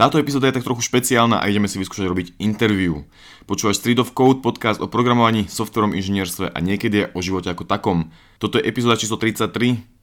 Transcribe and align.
Táto 0.00 0.16
epizóda 0.16 0.48
je 0.48 0.56
tak 0.56 0.64
trochu 0.64 0.80
špeciálna 0.88 1.44
a 1.44 1.48
ideme 1.52 1.68
si 1.68 1.76
vyskúšať 1.76 2.08
robiť 2.08 2.40
interview. 2.40 3.04
Počúvaš 3.44 3.84
Street 3.84 4.00
of 4.00 4.16
Code, 4.16 4.40
podcast 4.40 4.80
o 4.80 4.88
programovaní, 4.88 5.44
softverom, 5.44 5.92
inžinierstve 5.92 6.56
a 6.56 6.58
niekedy 6.64 7.12
o 7.12 7.20
živote 7.20 7.52
ako 7.52 7.68
takom. 7.68 8.08
Toto 8.40 8.56
je 8.56 8.64
epizóda 8.64 8.96
číslo 8.96 9.20
33 9.20 9.52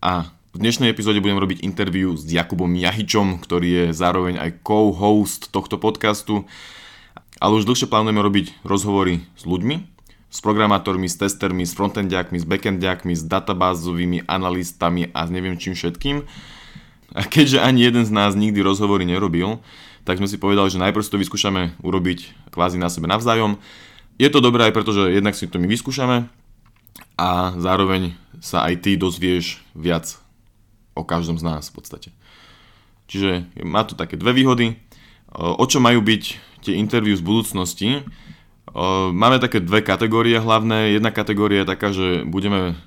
a 0.05 0.29
v 0.53 0.57
dnešnej 0.61 0.93
epizóde 0.93 1.17
budem 1.17 1.41
robiť 1.41 1.65
interview 1.65 2.13
s 2.13 2.29
Jakubom 2.29 2.69
Jahičom, 2.77 3.41
ktorý 3.41 3.69
je 3.73 3.85
zároveň 3.97 4.37
aj 4.37 4.61
co-host 4.61 5.49
tohto 5.49 5.81
podcastu. 5.81 6.45
Ale 7.41 7.57
už 7.57 7.65
dlhšie 7.65 7.89
plánujeme 7.89 8.21
robiť 8.21 8.53
rozhovory 8.61 9.25
s 9.33 9.49
ľuďmi, 9.49 9.81
s 10.29 10.39
programátormi, 10.45 11.09
s 11.09 11.17
testermi, 11.17 11.65
s 11.65 11.73
frontendiakmi, 11.73 12.37
s 12.37 12.45
backendiakmi, 12.45 13.17
s 13.17 13.25
databázovými 13.25 14.29
analystami 14.29 15.09
a 15.17 15.25
neviem 15.25 15.57
čím 15.57 15.73
všetkým. 15.73 16.21
A 17.17 17.25
keďže 17.25 17.65
ani 17.65 17.81
jeden 17.81 18.05
z 18.05 18.13
nás 18.13 18.37
nikdy 18.37 18.61
rozhovory 18.61 19.01
nerobil, 19.01 19.57
tak 20.07 20.23
sme 20.23 20.31
si 20.31 20.39
povedali, 20.39 20.71
že 20.71 20.79
najprv 20.79 21.03
si 21.03 21.11
to 21.11 21.19
vyskúšame 21.19 21.75
urobiť 21.83 22.47
kvázi 22.55 22.79
na 22.79 22.87
sebe 22.87 23.11
navzájom. 23.11 23.59
Je 24.15 24.31
to 24.31 24.39
dobré 24.39 24.71
aj 24.71 24.73
preto, 24.73 24.95
že 24.95 25.11
jednak 25.11 25.35
si 25.35 25.51
to 25.51 25.59
my 25.59 25.67
vyskúšame 25.67 26.31
a 27.19 27.29
zároveň 27.59 28.15
sa 28.39 28.63
aj 28.63 28.87
ty 28.87 28.95
dozvieš 28.95 29.59
viac 29.75 30.15
o 30.95 31.03
každom 31.03 31.35
z 31.35 31.43
nás 31.43 31.67
v 31.67 31.75
podstate. 31.75 32.09
Čiže 33.11 33.51
má 33.67 33.83
to 33.83 33.99
také 33.99 34.15
dve 34.15 34.31
výhody. 34.31 34.79
O 35.35 35.67
čo 35.67 35.83
majú 35.83 35.99
byť 35.99 36.23
tie 36.63 36.79
interview 36.79 37.13
z 37.13 37.27
budúcnosti? 37.27 38.07
Máme 39.11 39.43
také 39.43 39.59
dve 39.59 39.83
kategórie 39.83 40.39
hlavné. 40.39 40.95
Jedna 40.95 41.11
kategória 41.11 41.67
je 41.67 41.71
taká, 41.75 41.91
že 41.91 42.23
budeme 42.23 42.79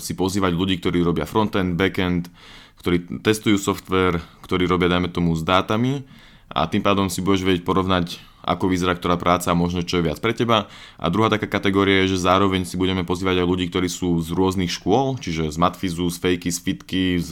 si 0.00 0.16
pozývať 0.16 0.56
ľudí, 0.56 0.80
ktorí 0.80 1.04
robia 1.04 1.28
frontend, 1.28 1.76
backend, 1.76 2.32
ktorí 2.80 3.20
testujú 3.20 3.60
software, 3.60 4.24
ktorí 4.40 4.64
robia, 4.64 4.88
dajme 4.88 5.12
tomu, 5.12 5.36
s 5.36 5.44
dátami 5.44 6.06
a 6.50 6.70
tým 6.70 6.82
pádom 6.82 7.10
si 7.10 7.18
budeš 7.22 7.42
vedieť 7.42 7.66
porovnať, 7.66 8.22
ako 8.46 8.70
vyzerá 8.70 8.94
ktorá 8.94 9.18
práca 9.18 9.50
a 9.50 9.58
možno 9.58 9.82
čo 9.82 9.98
je 9.98 10.06
viac 10.06 10.22
pre 10.22 10.30
teba. 10.30 10.70
A 10.96 11.10
druhá 11.10 11.26
taká 11.26 11.50
kategória 11.50 12.06
je, 12.06 12.14
že 12.14 12.22
zároveň 12.22 12.62
si 12.62 12.78
budeme 12.78 13.02
pozývať 13.02 13.42
aj 13.42 13.46
ľudí, 13.50 13.66
ktorí 13.66 13.90
sú 13.90 14.22
z 14.22 14.30
rôznych 14.30 14.70
škôl, 14.70 15.18
čiže 15.18 15.50
z 15.50 15.58
Matfizu, 15.58 16.06
z 16.06 16.16
Fejky, 16.22 16.50
z 16.54 16.58
Fitky, 16.62 17.04
z, 17.18 17.30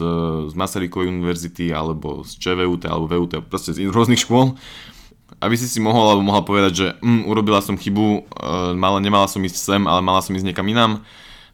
z 0.51 0.55
Masarykovej 0.59 1.15
univerzity 1.15 1.71
alebo 1.71 2.27
z 2.27 2.35
ČVUT 2.43 2.91
alebo 2.91 3.07
VUT, 3.07 3.39
proste 3.47 3.71
z 3.71 3.87
rôznych 3.87 4.19
škôl. 4.19 4.59
Aby 5.39 5.55
si 5.55 5.71
si 5.71 5.79
mohol 5.79 6.15
alebo 6.15 6.27
mohla 6.27 6.43
povedať, 6.43 6.73
že 6.75 6.87
mm, 6.99 7.31
urobila 7.31 7.63
som 7.63 7.79
chybu, 7.79 8.07
e, 8.07 8.21
mala, 8.75 8.99
nemala 8.99 9.31
som 9.31 9.43
ísť 9.43 9.57
sem, 9.57 9.83
ale 9.87 10.03
mala 10.03 10.21
som 10.21 10.35
ísť 10.35 10.47
niekam 10.47 10.67
inám, 10.67 11.03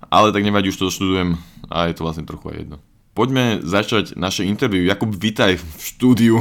ale 0.09 0.33
tak 0.33 0.43
nevadí, 0.43 0.73
už 0.73 0.81
to 0.81 0.93
študujem 0.93 1.37
a 1.69 1.87
je 1.87 1.95
to 1.97 2.05
vlastne 2.05 2.25
trochu 2.25 2.51
aj 2.51 2.57
jedno. 2.65 2.77
Poďme 3.11 3.59
začať 3.67 4.15
naše 4.15 4.47
interview. 4.47 4.87
Jakub, 4.87 5.11
vítaj 5.11 5.59
v 5.59 5.67
štúdiu. 5.83 6.39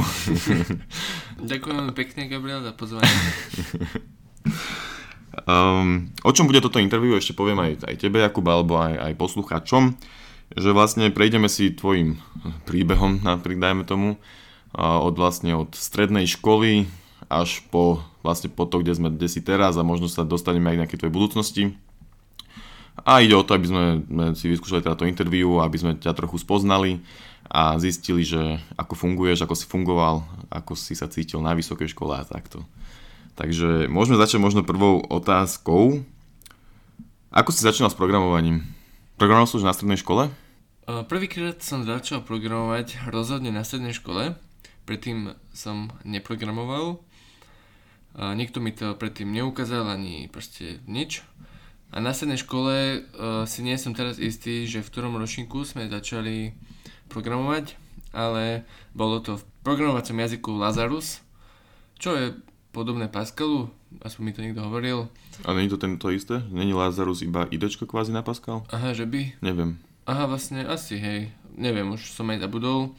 Ďakujem 1.42 1.90
pekne, 1.98 2.30
Gabriel, 2.30 2.62
za 2.62 2.70
pozvanie. 2.70 3.10
um, 5.50 6.14
o 6.22 6.30
čom 6.30 6.46
bude 6.46 6.62
toto 6.62 6.78
interview, 6.78 7.18
ešte 7.18 7.34
poviem 7.34 7.58
aj, 7.58 7.90
aj 7.90 7.96
tebe, 7.98 8.22
Jakub, 8.22 8.46
alebo 8.46 8.78
aj, 8.78 9.02
aj 9.02 9.12
poslucháčom, 9.18 9.98
že 10.54 10.70
vlastne 10.70 11.10
prejdeme 11.10 11.50
si 11.50 11.74
tvojim 11.74 12.22
príbehom, 12.70 13.18
dajme 13.26 13.82
tomu, 13.82 14.22
od 14.78 15.14
vlastne 15.18 15.58
od 15.58 15.74
strednej 15.74 16.30
školy 16.30 16.86
až 17.26 17.66
po 17.74 18.06
vlastne 18.22 18.46
po 18.46 18.70
to, 18.70 18.78
kde 18.78 18.94
sme 18.94 19.10
kde 19.10 19.26
si 19.26 19.42
teraz 19.42 19.74
a 19.74 19.82
možno 19.82 20.06
sa 20.06 20.22
dostaneme 20.22 20.70
aj 20.70 20.76
k 20.78 20.80
nejakej 20.86 20.98
tvojej 21.02 21.16
budúcnosti 21.18 21.62
a 23.04 23.24
ide 23.24 23.34
o 23.36 23.46
to, 23.46 23.56
aby 23.56 23.66
sme, 23.66 23.84
si 24.36 24.50
vyskúšali 24.50 24.84
táto 24.84 25.08
interviu, 25.08 25.60
aby 25.60 25.76
sme 25.76 25.92
ťa 25.96 26.16
trochu 26.16 26.40
spoznali 26.40 27.00
a 27.50 27.74
zistili, 27.82 28.22
že 28.22 28.62
ako 28.78 28.94
funguješ, 28.94 29.42
ako 29.42 29.54
si 29.58 29.66
fungoval, 29.66 30.22
ako 30.52 30.78
si 30.78 30.94
sa 30.94 31.10
cítil 31.10 31.42
na 31.42 31.56
vysokej 31.56 31.90
škole 31.90 32.14
a 32.14 32.28
takto. 32.28 32.62
Takže 33.34 33.88
môžeme 33.88 34.20
začať 34.20 34.38
možno 34.38 34.66
prvou 34.66 35.00
otázkou. 35.02 36.04
Ako 37.32 37.50
si 37.50 37.64
začínal 37.64 37.90
s 37.90 37.98
programovaním? 37.98 38.62
Programoval 39.16 39.48
si 39.48 39.56
už 39.58 39.66
na 39.66 39.74
strednej 39.74 39.98
škole? 39.98 40.30
Prvýkrát 40.84 41.62
som 41.62 41.86
začal 41.86 42.26
programovať 42.26 43.06
rozhodne 43.08 43.54
na 43.54 43.62
strednej 43.62 43.94
škole. 43.94 44.34
Predtým 44.84 45.38
som 45.54 45.94
neprogramoval. 46.02 46.98
Nikto 48.18 48.58
mi 48.58 48.74
to 48.74 48.98
predtým 48.98 49.30
neukázal 49.30 49.86
ani 49.86 50.26
proste 50.26 50.82
nič. 50.90 51.22
A 51.90 51.98
na 51.98 52.14
strednej 52.14 52.38
škole 52.38 53.02
uh, 53.02 53.42
si 53.50 53.66
nie 53.66 53.74
som 53.74 53.90
teraz 53.90 54.22
istý, 54.22 54.62
že 54.70 54.78
v 54.82 54.90
ktorom 54.90 55.18
ročníku 55.18 55.66
sme 55.66 55.90
začali 55.90 56.54
programovať, 57.10 57.74
ale 58.14 58.62
bolo 58.94 59.18
to 59.18 59.38
v 59.38 59.46
programovacom 59.66 60.14
jazyku 60.14 60.50
Lazarus, 60.54 61.18
čo 61.98 62.14
je 62.14 62.26
podobné 62.70 63.10
Pascalu, 63.10 63.66
aspoň 64.06 64.22
mi 64.22 64.32
to 64.32 64.44
niekto 64.46 64.62
hovoril. 64.62 65.10
A 65.42 65.50
není 65.50 65.66
to 65.66 65.82
tento 65.82 66.06
isté? 66.14 66.38
Není 66.50 66.70
Lazarus 66.70 67.26
iba 67.26 67.50
idečko 67.50 67.90
kvázi 67.90 68.14
na 68.14 68.22
Pascal? 68.22 68.62
Aha, 68.70 68.94
že 68.94 69.10
by? 69.10 69.42
Neviem. 69.42 69.82
Aha, 70.06 70.30
vlastne 70.30 70.62
asi, 70.62 70.94
hej. 70.98 71.34
Neviem, 71.58 71.90
už 71.90 72.14
som 72.14 72.30
aj 72.30 72.46
zabudol. 72.46 72.94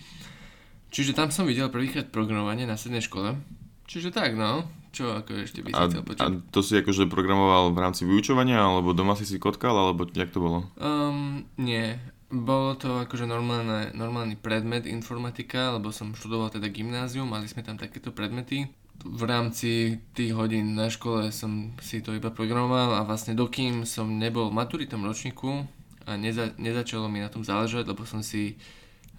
Čiže 0.92 1.16
tam 1.16 1.32
som 1.32 1.48
videl 1.48 1.72
prvýkrát 1.72 2.12
programovanie 2.12 2.68
na 2.68 2.76
strednej 2.76 3.00
škole. 3.00 3.40
Čiže 3.88 4.12
tak, 4.12 4.36
no. 4.36 4.68
Čo 4.92 5.16
ako 5.16 5.32
ešte 5.48 5.64
by 5.64 5.72
si 5.72 5.80
a, 5.80 5.88
chcel 5.88 6.04
počuť? 6.04 6.20
A 6.20 6.28
to 6.52 6.60
si 6.60 6.76
akože 6.76 7.08
programoval 7.08 7.72
v 7.72 7.80
rámci 7.80 8.04
vyučovania, 8.04 8.60
alebo 8.60 8.92
doma 8.92 9.16
si 9.16 9.24
si 9.24 9.40
kotkal, 9.40 9.72
alebo 9.72 10.04
jak 10.12 10.36
to 10.36 10.44
bolo? 10.44 10.60
Um, 10.76 11.48
nie. 11.56 11.96
Bolo 12.32 12.76
to 12.76 13.00
akože 13.04 13.24
normálne, 13.24 13.92
normálny 13.96 14.36
predmet 14.36 14.88
informatika, 14.88 15.76
lebo 15.76 15.96
som 15.96 16.16
študoval 16.16 16.52
teda 16.52 16.68
gymnázium, 16.68 17.28
mali 17.28 17.48
sme 17.48 17.64
tam 17.64 17.80
takéto 17.80 18.12
predmety. 18.12 18.68
V 19.02 19.24
rámci 19.26 20.00
tých 20.14 20.36
hodín 20.36 20.76
na 20.78 20.92
škole 20.92 21.32
som 21.32 21.74
si 21.80 22.04
to 22.04 22.14
iba 22.14 22.30
programoval 22.30 23.00
a 23.00 23.08
vlastne 23.08 23.34
dokým 23.34 23.88
som 23.88 24.08
nebol 24.20 24.52
maturitom 24.54 25.02
ročníku 25.04 25.66
a 26.06 26.20
neza, 26.20 26.54
nezačalo 26.60 27.08
mi 27.08 27.24
na 27.24 27.32
tom 27.32 27.42
záležať, 27.42 27.90
lebo 27.90 28.06
som 28.06 28.22
si 28.22 28.62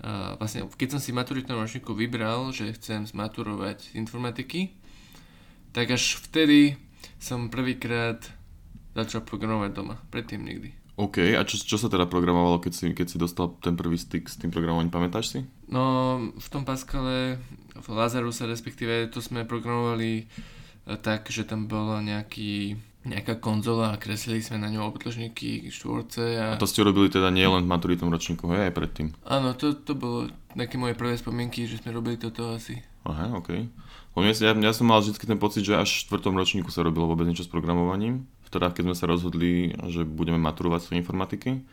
uh, 0.04 0.39
vlastne 0.39 0.71
keď 0.71 0.89
som 0.97 1.00
si 1.03 1.10
maturitnom 1.10 1.59
ročníku 1.59 1.99
vybral, 1.99 2.54
že 2.54 2.71
chcem 2.78 3.04
zmaturovať 3.04 3.91
z 3.91 3.99
informatiky, 3.99 4.71
tak 5.72 5.93
až 5.93 6.21
vtedy 6.21 6.77
som 7.16 7.49
prvýkrát 7.49 8.21
začal 8.93 9.25
programovať 9.25 9.71
doma. 9.72 9.97
Predtým 10.12 10.44
nikdy. 10.44 10.71
OK, 11.00 11.33
a 11.34 11.43
čo, 11.49 11.56
čo 11.56 11.81
sa 11.81 11.88
teda 11.88 12.05
programovalo, 12.05 12.60
keď 12.60 12.72
si, 12.77 12.84
keď 12.93 13.06
si 13.09 13.16
dostal 13.16 13.56
ten 13.65 13.72
prvý 13.72 13.97
styk 13.97 14.28
s 14.28 14.37
tým 14.37 14.53
programovaním, 14.53 14.93
pamätáš 14.93 15.33
si? 15.33 15.38
No, 15.72 16.21
v 16.37 16.49
tom 16.53 16.69
Pascale, 16.69 17.41
v 17.72 17.87
Lazaruse 17.88 18.44
respektíve, 18.44 19.09
to 19.09 19.25
sme 19.25 19.49
programovali 19.49 20.28
eh, 20.28 20.99
tak, 21.00 21.33
že 21.33 21.49
tam 21.49 21.65
bolo 21.65 21.97
nejaký 22.04 22.77
nejaká 23.03 23.43
konzola 23.43 23.91
a 23.91 23.99
kreslili 23.99 24.39
sme 24.39 24.62
na 24.62 24.71
ňu 24.71 24.87
obdĺžníky, 24.87 25.66
štvorce. 25.75 26.39
A... 26.39 26.54
a 26.54 26.60
to 26.62 26.71
ste 26.71 26.87
robili 26.87 27.10
teda 27.10 27.34
nie 27.34 27.43
len 27.43 27.66
v 27.66 27.71
maturitom 27.75 28.06
ročníku, 28.06 28.47
hej, 28.54 28.71
aj 28.71 28.75
predtým? 28.78 29.10
Áno, 29.27 29.59
to, 29.59 29.75
to 29.75 29.99
bolo 29.99 30.31
také 30.54 30.78
moje 30.78 30.94
prvé 30.94 31.19
spomienky, 31.19 31.66
že 31.66 31.83
sme 31.83 31.91
robili 31.91 32.15
toto 32.15 32.54
asi. 32.54 32.78
Aha, 33.03 33.34
OK. 33.34 33.66
Ja, 34.12 34.52
ja 34.52 34.72
som 34.76 34.92
mal 34.92 35.00
vždy 35.00 35.24
ten 35.24 35.40
pocit, 35.40 35.64
že 35.64 35.80
až 35.80 35.88
v 35.88 36.00
štvrtom 36.04 36.36
ročníku 36.36 36.68
sa 36.68 36.84
robilo 36.84 37.08
vôbec 37.08 37.24
niečo 37.24 37.48
s 37.48 37.52
programovaním. 37.52 38.28
Teda 38.52 38.68
keď 38.68 38.92
sme 38.92 38.96
sa 38.96 39.08
rozhodli, 39.08 39.72
že 39.88 40.04
budeme 40.04 40.36
maturovať 40.36 40.92
z 40.92 41.00
informatiky. 41.00 41.64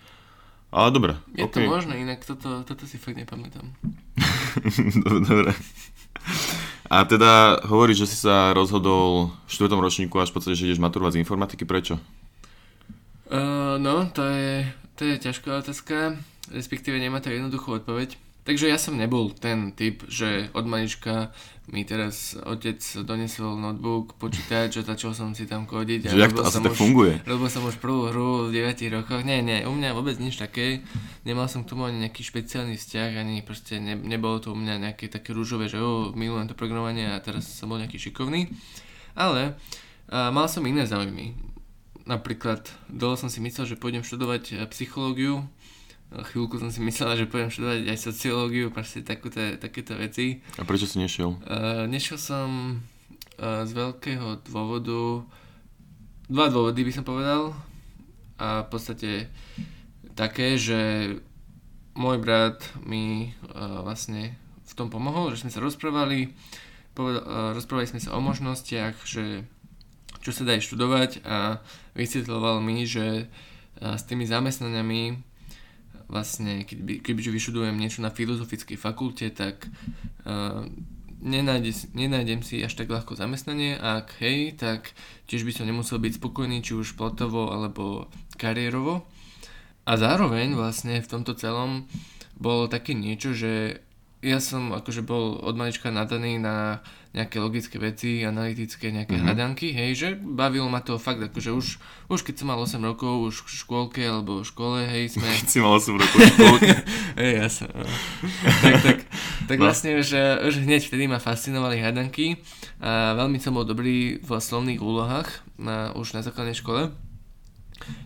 Ale 0.71 0.87
dobre. 0.95 1.19
Je 1.35 1.43
okay. 1.43 1.65
to 1.65 1.67
možné, 1.67 1.99
inak 1.99 2.23
toto, 2.23 2.63
toto 2.63 2.87
si 2.87 2.95
fakt 2.95 3.19
nepamätám. 3.19 3.67
dobre. 5.29 5.51
A 6.89 7.03
teda 7.03 7.59
hovoríš, 7.67 8.05
že 8.05 8.11
si 8.15 8.17
sa 8.23 8.55
rozhodol 8.55 9.35
v 9.45 9.51
štvrtom 9.51 9.81
ročníku 9.81 10.15
až 10.17 10.31
v 10.31 10.39
podstate, 10.39 10.55
že 10.55 10.71
ideš 10.71 10.81
maturovať 10.81 11.19
z 11.19 11.21
informatiky. 11.21 11.67
Prečo? 11.67 11.99
Uh, 13.29 13.77
no, 13.77 14.07
to 14.09 14.23
je, 14.25 14.65
to 14.97 15.05
je 15.05 15.15
ťažká 15.21 15.61
otázka, 15.61 16.17
respektíve 16.49 16.97
nemá 16.97 17.21
to 17.21 17.29
jednoduchú 17.29 17.77
odpoveď. 17.77 18.28
Takže 18.49 18.65
ja 18.65 18.81
som 18.81 18.97
nebol 18.97 19.29
ten 19.29 19.77
typ, 19.77 20.09
že 20.09 20.49
od 20.57 20.65
malička 20.65 21.29
mi 21.69 21.85
teraz 21.85 22.33
otec 22.33 22.81
donesol 23.05 23.53
notebook, 23.53 24.17
počítač 24.17 24.81
a 24.81 24.89
začal 24.89 25.13
som 25.13 25.37
si 25.37 25.45
tam 25.45 25.69
kodiť. 25.69 26.09
Že 26.09 26.17
jak 26.17 26.33
to 26.33 26.41
asi 26.41 26.57
tak 26.57 26.73
funguje? 26.73 27.21
Lebo 27.29 27.45
som 27.45 27.61
už 27.69 27.77
prvú 27.77 28.09
hru 28.09 28.49
v 28.49 28.57
9 28.57 28.73
rokoch. 28.89 29.21
Nie, 29.21 29.45
nie, 29.45 29.69
u 29.69 29.73
mňa 29.77 29.93
vôbec 29.93 30.17
nič 30.17 30.41
také. 30.41 30.81
Nemal 31.29 31.45
som 31.45 31.61
k 31.61 31.77
tomu 31.77 31.85
ani 31.85 32.09
nejaký 32.09 32.25
špeciálny 32.25 32.73
vzťah, 32.73 33.21
ani 33.21 33.45
proste 33.45 33.77
ne, 33.77 33.93
nebolo 33.93 34.41
to 34.41 34.49
u 34.49 34.57
mňa 34.57 34.81
nejaké 34.81 35.13
také 35.13 35.29
rúžové, 35.29 35.69
že 35.69 35.77
oh, 35.77 36.09
milujem 36.17 36.49
to 36.49 36.57
programovanie 36.57 37.05
a 37.05 37.21
teraz 37.21 37.45
som 37.45 37.69
bol 37.69 37.77
nejaký 37.77 38.01
šikovný. 38.01 38.49
Ale 39.13 39.61
a, 40.09 40.33
mal 40.33 40.49
som 40.49 40.65
iné 40.65 40.89
záujmy. 40.89 41.37
Napríklad 42.09 42.65
dlho 42.89 43.13
som 43.13 43.29
si 43.29 43.45
myslel, 43.45 43.69
že 43.69 43.77
pôjdem 43.77 44.01
študovať 44.01 44.65
psychológiu, 44.73 45.45
chvíľku 46.09 46.57
som 46.57 46.73
si 46.73 46.81
myslela, 46.81 47.13
že 47.13 47.29
pôjdem 47.29 47.53
študovať 47.53 47.79
aj 47.85 47.97
sociológiu, 48.01 48.73
proste 48.73 49.05
takúto, 49.05 49.37
takéto 49.61 49.93
veci. 49.93 50.41
A 50.57 50.65
prečo 50.65 50.89
si 50.89 50.97
nešiel? 50.97 51.37
Uh, 51.45 51.85
nešiel 51.85 52.17
som 52.17 52.81
uh, 53.37 53.61
z 53.61 53.71
veľkého 53.77 54.41
dôvodu, 54.49 55.21
dva 56.25 56.49
dôvody 56.49 56.81
by 56.81 56.91
som 56.93 57.05
povedal. 57.05 57.53
A 58.41 58.65
v 58.65 58.67
podstate 58.73 59.29
také, 60.17 60.57
že 60.57 61.13
môj 61.93 62.17
brat 62.17 62.65
mi 62.81 63.35
uh, 63.53 63.85
vlastne 63.85 64.33
v 64.65 64.73
tom 64.73 64.89
pomohol, 64.89 65.35
že 65.35 65.45
sme 65.45 65.53
sa 65.53 65.61
rozprávali 65.61 66.33
povedal, 66.97 67.21
uh, 67.21 67.51
rozprávali 67.53 67.85
sme 67.85 68.01
sa 68.01 68.17
o 68.17 68.19
možnostiach, 68.23 69.05
že 69.05 69.45
čo 70.25 70.33
sa 70.33 70.41
dá 70.41 70.57
študovať 70.57 71.21
a 71.21 71.61
vysvetloval 71.93 72.65
mi, 72.65 72.89
že 72.89 73.29
uh, 73.29 73.93
s 73.93 74.03
tými 74.09 74.25
zamestnaniami 74.25 75.28
vlastne, 76.09 76.65
keď 76.65 76.79
by, 76.81 76.93
keďže 77.05 77.31
vyštudujem 77.31 77.77
niečo 77.77 78.01
na 78.01 78.09
filozofickej 78.09 78.75
fakulte, 78.75 79.29
tak 79.29 79.69
uh, 80.25 80.65
nenájde, 81.21 81.93
nenájdem 81.93 82.41
si 82.41 82.59
až 82.65 82.73
tak 82.73 82.89
ľahko 82.89 83.13
zamestnanie 83.15 83.77
a 83.77 84.03
ak 84.03 84.17
hej, 84.23 84.57
tak 84.57 84.91
tiež 85.29 85.45
by 85.45 85.51
som 85.53 85.69
nemusel 85.69 86.01
byť 86.01 86.17
spokojný 86.17 86.65
či 86.65 86.73
už 86.75 86.97
platovo 86.97 87.53
alebo 87.53 88.09
kariérovo. 88.41 89.05
A 89.85 89.97
zároveň 89.97 90.53
vlastne 90.53 91.01
v 91.01 91.07
tomto 91.07 91.33
celom 91.37 91.85
bolo 92.39 92.71
také 92.71 92.95
niečo, 92.95 93.35
že 93.35 93.83
ja 94.19 94.43
som 94.43 94.75
akože 94.75 94.99
bol 94.99 95.39
od 95.39 95.55
malička 95.55 95.87
nadaný 95.95 96.43
na 96.43 96.83
nejaké 97.09 97.41
logické 97.41 97.81
veci, 97.81 98.21
analytické 98.21 98.93
nejaké 98.93 99.17
mm-hmm. 99.17 99.29
hadanky, 99.33 99.73
hej, 99.73 99.91
že 99.97 100.07
bavilo 100.19 100.69
ma 100.69 100.77
to 100.83 101.01
fakt, 101.01 101.17
akože 101.23 101.49
už, 101.49 101.67
už 102.05 102.19
keď 102.21 102.35
som 102.37 102.53
mal 102.53 102.59
8 102.61 102.77
rokov, 102.85 103.33
už 103.33 103.35
v 103.47 103.49
škôlke 103.65 104.03
alebo 104.05 104.43
v 104.43 104.45
škole, 104.45 104.85
hej, 104.85 105.17
sme... 105.17 105.25
Keď 105.25 105.49
si 105.49 105.57
mal 105.57 105.73
8 105.81 105.97
rokov 105.97 106.17
v 106.21 106.29
škôlke. 106.37 106.73
hej, 107.23 107.31
ja 107.41 107.47
som, 107.49 107.65
no. 107.73 107.89
tak, 108.61 108.73
tak, 108.85 108.97
tak 109.49 109.57
no. 109.57 109.63
vlastne 109.65 109.97
už, 109.97 110.09
už 110.45 110.53
hneď 110.69 110.85
vtedy 110.85 111.09
ma 111.09 111.17
fascinovali 111.17 111.81
hadanky 111.81 112.37
a 112.77 113.17
veľmi 113.17 113.41
som 113.41 113.57
bol 113.57 113.65
dobrý 113.65 114.21
v 114.21 114.29
slovných 114.29 114.77
úlohách 114.77 115.41
na, 115.57 115.95
už 115.97 116.13
na 116.13 116.21
základnej 116.21 116.53
škole. 116.53 116.93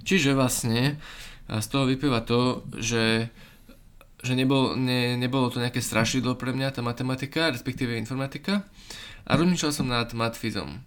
Čiže 0.07 0.37
vlastne 0.37 0.95
z 1.51 1.67
toho 1.67 1.83
vyplýva 1.89 2.23
to, 2.23 2.63
že 2.79 3.27
že 4.23 4.33
nebol, 4.33 4.79
ne, 4.79 5.19
nebolo 5.19 5.51
to 5.51 5.59
nejaké 5.59 5.83
strašidlo 5.83 6.39
pre 6.39 6.55
mňa 6.55 6.71
tá 6.71 6.81
matematika, 6.81 7.51
respektíve 7.51 7.99
informatika 7.99 8.63
a 9.27 9.35
rozmýšľal 9.35 9.71
som 9.75 9.87
nad 9.91 10.07
matfizom. 10.15 10.79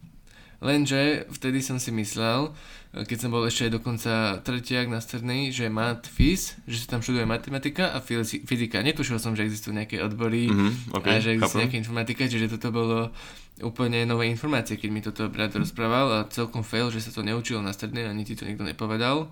Lenže 0.65 1.29
vtedy 1.29 1.61
som 1.61 1.77
si 1.77 1.93
myslel, 1.93 2.57
keď 2.97 3.19
som 3.21 3.29
bol 3.29 3.45
ešte 3.45 3.69
aj 3.69 3.73
dokonca 3.77 4.41
tretiak 4.41 4.89
na 4.89 5.05
strednej, 5.05 5.53
že 5.53 5.69
matfiz, 5.69 6.57
že 6.65 6.81
sa 6.81 6.97
tam 6.97 7.05
študuje 7.05 7.29
matematika 7.29 7.93
a 7.93 8.01
fyzika. 8.01 8.81
Netušil 8.81 9.21
som, 9.21 9.37
že 9.37 9.45
existujú 9.45 9.77
nejaké 9.77 10.01
odbory 10.01 10.49
mm-hmm, 10.49 10.97
okay, 10.97 11.21
a 11.21 11.21
že 11.21 11.37
existuje 11.37 11.69
nejaká 11.69 11.77
informatika, 11.77 12.25
čiže 12.25 12.57
toto 12.57 12.73
bolo 12.73 13.13
úplne 13.61 14.09
nové 14.09 14.33
informácie, 14.33 14.81
keď 14.81 14.89
mi 14.89 15.05
toto 15.05 15.29
brat 15.29 15.53
rozprával 15.53 16.25
a 16.25 16.29
celkom 16.33 16.65
fail, 16.65 16.89
že 16.89 17.05
sa 17.05 17.13
to 17.13 17.21
neučilo 17.21 17.61
na 17.61 17.77
strednej 17.77 18.09
ani 18.09 18.25
ti 18.25 18.33
to 18.33 18.49
nikto 18.49 18.65
nepovedal. 18.65 19.29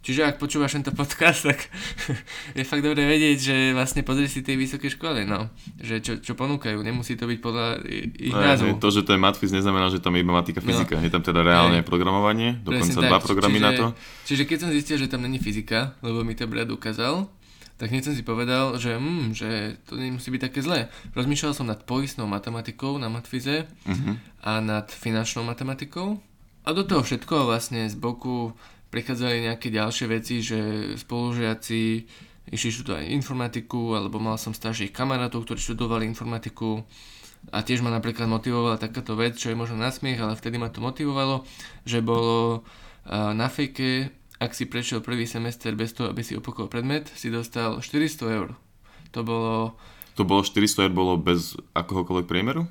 Čiže 0.00 0.24
ak 0.24 0.40
počúvaš 0.40 0.80
tento 0.80 0.96
podcast, 0.96 1.44
tak 1.44 1.68
je 2.58 2.64
fakt 2.64 2.80
dobre 2.80 3.04
vedieť, 3.04 3.36
že 3.36 3.56
vlastne 3.76 4.00
pozri 4.00 4.32
si 4.32 4.40
tej 4.40 4.56
vysoké 4.56 4.88
školy, 4.88 5.28
no. 5.28 5.52
Že 5.76 5.94
čo, 6.00 6.12
čo 6.24 6.32
ponúkajú, 6.32 6.80
nemusí 6.80 7.20
to 7.20 7.28
byť 7.28 7.38
podľa 7.44 7.84
ich 8.16 8.32
no, 8.32 8.40
názvu. 8.40 8.80
To, 8.80 8.88
že 8.88 9.04
to 9.04 9.12
je 9.12 9.20
matfiz, 9.20 9.52
neznamená, 9.52 9.92
že 9.92 10.00
tam 10.00 10.16
je 10.16 10.24
iba 10.24 10.32
matika, 10.32 10.64
no. 10.64 10.72
fyzika. 10.72 10.96
No. 10.96 11.04
Je 11.04 11.12
tam 11.12 11.20
teda 11.20 11.44
reálne 11.44 11.84
aj. 11.84 11.86
programovanie, 11.86 12.56
dokonca 12.64 12.96
Presne 12.96 13.12
dva 13.12 13.20
tak. 13.20 13.28
programy 13.28 13.60
čiže, 13.60 13.66
na 13.68 13.70
to. 13.76 13.84
Čiže 14.24 14.42
keď 14.48 14.58
som 14.64 14.70
zistil, 14.72 14.96
že 14.96 15.06
tam 15.12 15.20
není 15.20 15.36
fyzika, 15.36 16.00
lebo 16.00 16.24
mi 16.24 16.32
to 16.32 16.48
brat 16.48 16.72
ukázal, 16.72 17.28
tak 17.76 17.92
hneď 17.92 18.12
som 18.12 18.14
si 18.16 18.20
povedal, 18.20 18.76
že, 18.76 18.96
mm, 18.96 19.32
že 19.32 19.80
to 19.88 19.96
nemusí 19.96 20.28
byť 20.28 20.52
také 20.52 20.60
zlé. 20.60 20.92
Rozmýšľal 21.16 21.52
som 21.56 21.64
nad 21.64 21.80
poistnou 21.84 22.28
matematikou 22.28 23.00
na 23.00 23.08
matfize 23.08 23.64
uh-huh. 23.64 24.20
a 24.44 24.60
nad 24.60 24.92
finančnou 24.92 25.48
matematikou. 25.48 26.20
A 26.68 26.76
do 26.76 26.84
toho 26.84 27.00
všetko 27.00 27.48
vlastne 27.48 27.88
z 27.88 27.96
boku 27.96 28.52
prichádzali 28.90 29.46
nejaké 29.46 29.70
ďalšie 29.70 30.06
veci, 30.10 30.42
že 30.42 30.58
spolužiaci 30.98 31.80
išli 32.50 32.70
študovať 32.74 33.14
informatiku, 33.14 33.94
alebo 33.94 34.18
mal 34.18 34.34
som 34.34 34.50
starších 34.50 34.90
kamarátov, 34.90 35.46
ktorí 35.46 35.62
študovali 35.62 36.04
informatiku 36.10 36.82
a 37.54 37.64
tiež 37.64 37.80
ma 37.80 37.88
napríklad 37.88 38.28
motivovala 38.28 38.76
takáto 38.76 39.16
vec, 39.16 39.38
čo 39.38 39.48
je 39.48 39.56
možno 39.56 39.80
nasmiech, 39.80 40.20
ale 40.20 40.36
vtedy 40.36 40.60
ma 40.60 40.68
to 40.68 40.84
motivovalo, 40.84 41.46
že 41.88 42.04
bolo 42.04 42.66
na 43.08 43.48
fejke, 43.48 44.12
ak 44.36 44.52
si 44.52 44.68
prešiel 44.68 45.00
prvý 45.00 45.24
semester 45.24 45.72
bez 45.72 45.96
toho, 45.96 46.12
aby 46.12 46.20
si 46.20 46.36
opakoval 46.36 46.68
predmet, 46.68 47.08
si 47.16 47.32
dostal 47.32 47.80
400 47.80 48.36
eur. 48.36 48.48
To 49.16 49.24
bolo... 49.24 49.78
To 50.18 50.26
bolo 50.26 50.44
400 50.44 50.90
eur, 50.90 50.92
bolo 50.92 51.16
bez 51.16 51.56
akohokoľvek 51.72 52.26
priemeru? 52.28 52.68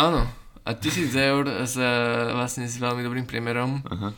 Áno. 0.00 0.24
A 0.64 0.70
1000 0.76 1.12
eur 1.12 1.44
s, 1.66 1.76
vlastne 2.36 2.68
s 2.68 2.76
veľmi 2.80 3.04
dobrým 3.04 3.26
priemerom. 3.28 3.84
Aha 3.84 4.16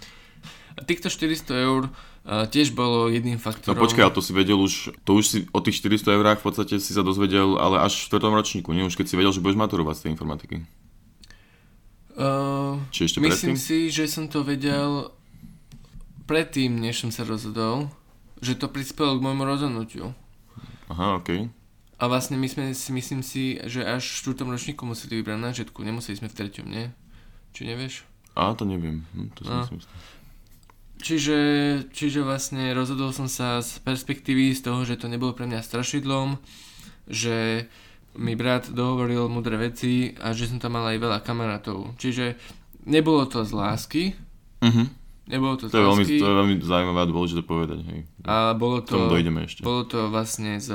týchto 0.85 1.09
400 1.09 1.67
eur 1.67 1.83
uh, 1.89 2.47
tiež 2.47 2.75
bolo 2.75 3.09
jedným 3.09 3.39
faktorom. 3.39 3.79
No 3.79 3.85
počkaj, 3.85 4.03
ale 4.09 4.15
to 4.15 4.23
si 4.23 4.33
vedel 4.35 4.59
už, 4.59 4.95
to 5.03 5.11
už 5.19 5.25
si 5.25 5.39
o 5.51 5.61
tých 5.63 5.79
400 5.81 6.19
eurách 6.19 6.39
v 6.43 6.47
podstate 6.47 6.75
si 6.79 6.93
sa 6.93 7.07
dozvedel, 7.07 7.57
ale 7.59 7.83
až 7.83 8.07
v 8.07 8.19
4. 8.19 8.29
ročníku, 8.29 8.71
nie? 8.75 8.87
Už 8.87 8.99
keď 8.99 9.07
si 9.11 9.17
vedel, 9.19 9.33
že 9.35 9.43
budeš 9.43 9.59
maturovať 9.59 9.95
z 9.99 10.03
tej 10.03 10.11
informatiky. 10.15 10.57
Uh, 12.13 12.77
Či 12.93 13.09
ešte 13.09 13.19
myslím 13.25 13.57
predtým? 13.57 13.57
si, 13.57 13.79
že 13.89 14.05
som 14.05 14.29
to 14.29 14.45
vedel 14.45 15.11
predtým, 16.29 16.77
než 16.77 17.03
som 17.03 17.11
sa 17.11 17.25
rozhodol, 17.25 17.89
že 18.45 18.59
to 18.59 18.69
prispelo 18.69 19.17
k 19.17 19.25
môjmu 19.25 19.49
rozhodnutiu. 19.49 20.13
Aha, 20.93 21.17
okej. 21.19 21.49
Okay. 21.49 21.61
A 22.03 22.11
vlastne 22.11 22.35
my 22.35 22.51
sme 22.51 22.75
si, 22.75 22.91
myslím 22.91 23.23
si, 23.23 23.63
že 23.63 23.87
až 23.87 24.03
v 24.03 24.35
4. 24.35 24.43
ročníku 24.43 24.83
museli 24.83 25.23
vybrať 25.23 25.39
na 25.39 25.55
žetku, 25.55 25.87
nemuseli 25.87 26.19
sme 26.19 26.27
v 26.27 26.35
3. 26.35 26.67
nie? 26.67 26.91
Či 27.55 27.63
nevieš? 27.71 28.03
A 28.35 28.51
to 28.59 28.67
neviem, 28.67 29.07
hm, 29.15 29.31
to 29.39 29.47
si 29.47 29.51
no. 29.55 29.63
myslím. 29.63 29.81
Čiže, 31.03 31.39
čiže 31.91 32.23
vlastne 32.23 32.71
rozhodol 32.71 33.11
som 33.11 33.27
sa 33.27 33.59
z 33.59 33.83
perspektívy 33.83 34.55
z 34.55 34.63
toho, 34.63 34.87
že 34.87 34.95
to 34.95 35.11
nebolo 35.11 35.35
pre 35.35 35.51
mňa 35.51 35.59
strašidlom, 35.59 36.39
že 37.11 37.67
mi 38.15 38.39
brat 38.39 38.71
dohovoril 38.71 39.27
mudré 39.27 39.59
veci 39.59 40.15
a 40.23 40.31
že 40.31 40.47
som 40.47 40.63
tam 40.63 40.79
mal 40.79 40.87
aj 40.95 41.03
veľa 41.03 41.19
kamarátov. 41.27 41.99
Čiže 41.99 42.39
nebolo 42.87 43.27
to 43.27 43.43
z 43.43 43.51
lásky. 43.51 44.03
Uh-huh. 44.63 44.87
Nebolo 45.27 45.59
to 45.59 45.67
to 45.67 45.79
je, 45.81 45.87
veľmi, 45.87 46.05
to 46.07 46.27
je 46.29 46.39
veľmi 46.39 46.55
zaujímavé 46.63 47.01
a 47.03 47.11
dôležité 47.11 47.43
povedať. 47.43 47.79
Hej. 47.83 48.01
A 48.23 48.55
bolo 48.55 48.79
to, 48.85 49.11
dojdeme 49.11 49.43
ešte. 49.49 49.67
Bolo 49.67 49.83
to 49.83 50.07
vlastne 50.07 50.63
z, 50.63 50.71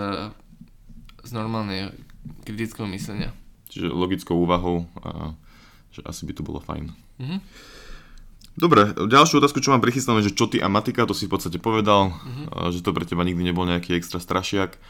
z 1.24 1.32
normálnej 1.32 1.94
kritického 2.44 2.88
myslenia. 2.92 3.32
Čiže 3.72 3.96
logickou 3.96 4.36
úvahou 4.40 4.92
a 5.00 5.36
že 5.92 6.04
asi 6.04 6.28
by 6.28 6.34
to 6.36 6.44
bolo 6.44 6.60
fajn. 6.60 6.92
Uh-huh. 7.22 7.40
Dobre, 8.58 8.90
ďalšiu 8.98 9.38
otázku, 9.38 9.62
čo 9.62 9.70
mám 9.70 9.86
prichystané, 9.86 10.26
že 10.26 10.34
čo 10.34 10.50
ty 10.50 10.58
a 10.58 10.66
matika, 10.66 11.06
to 11.06 11.14
si 11.14 11.30
v 11.30 11.38
podstate 11.38 11.62
povedal, 11.62 12.10
uh-huh. 12.10 12.74
že 12.74 12.82
to 12.82 12.90
pre 12.90 13.06
teba 13.06 13.22
nikdy 13.22 13.46
nebol 13.46 13.70
nejaký 13.70 13.94
extra 13.94 14.18
strašiak. 14.18 14.82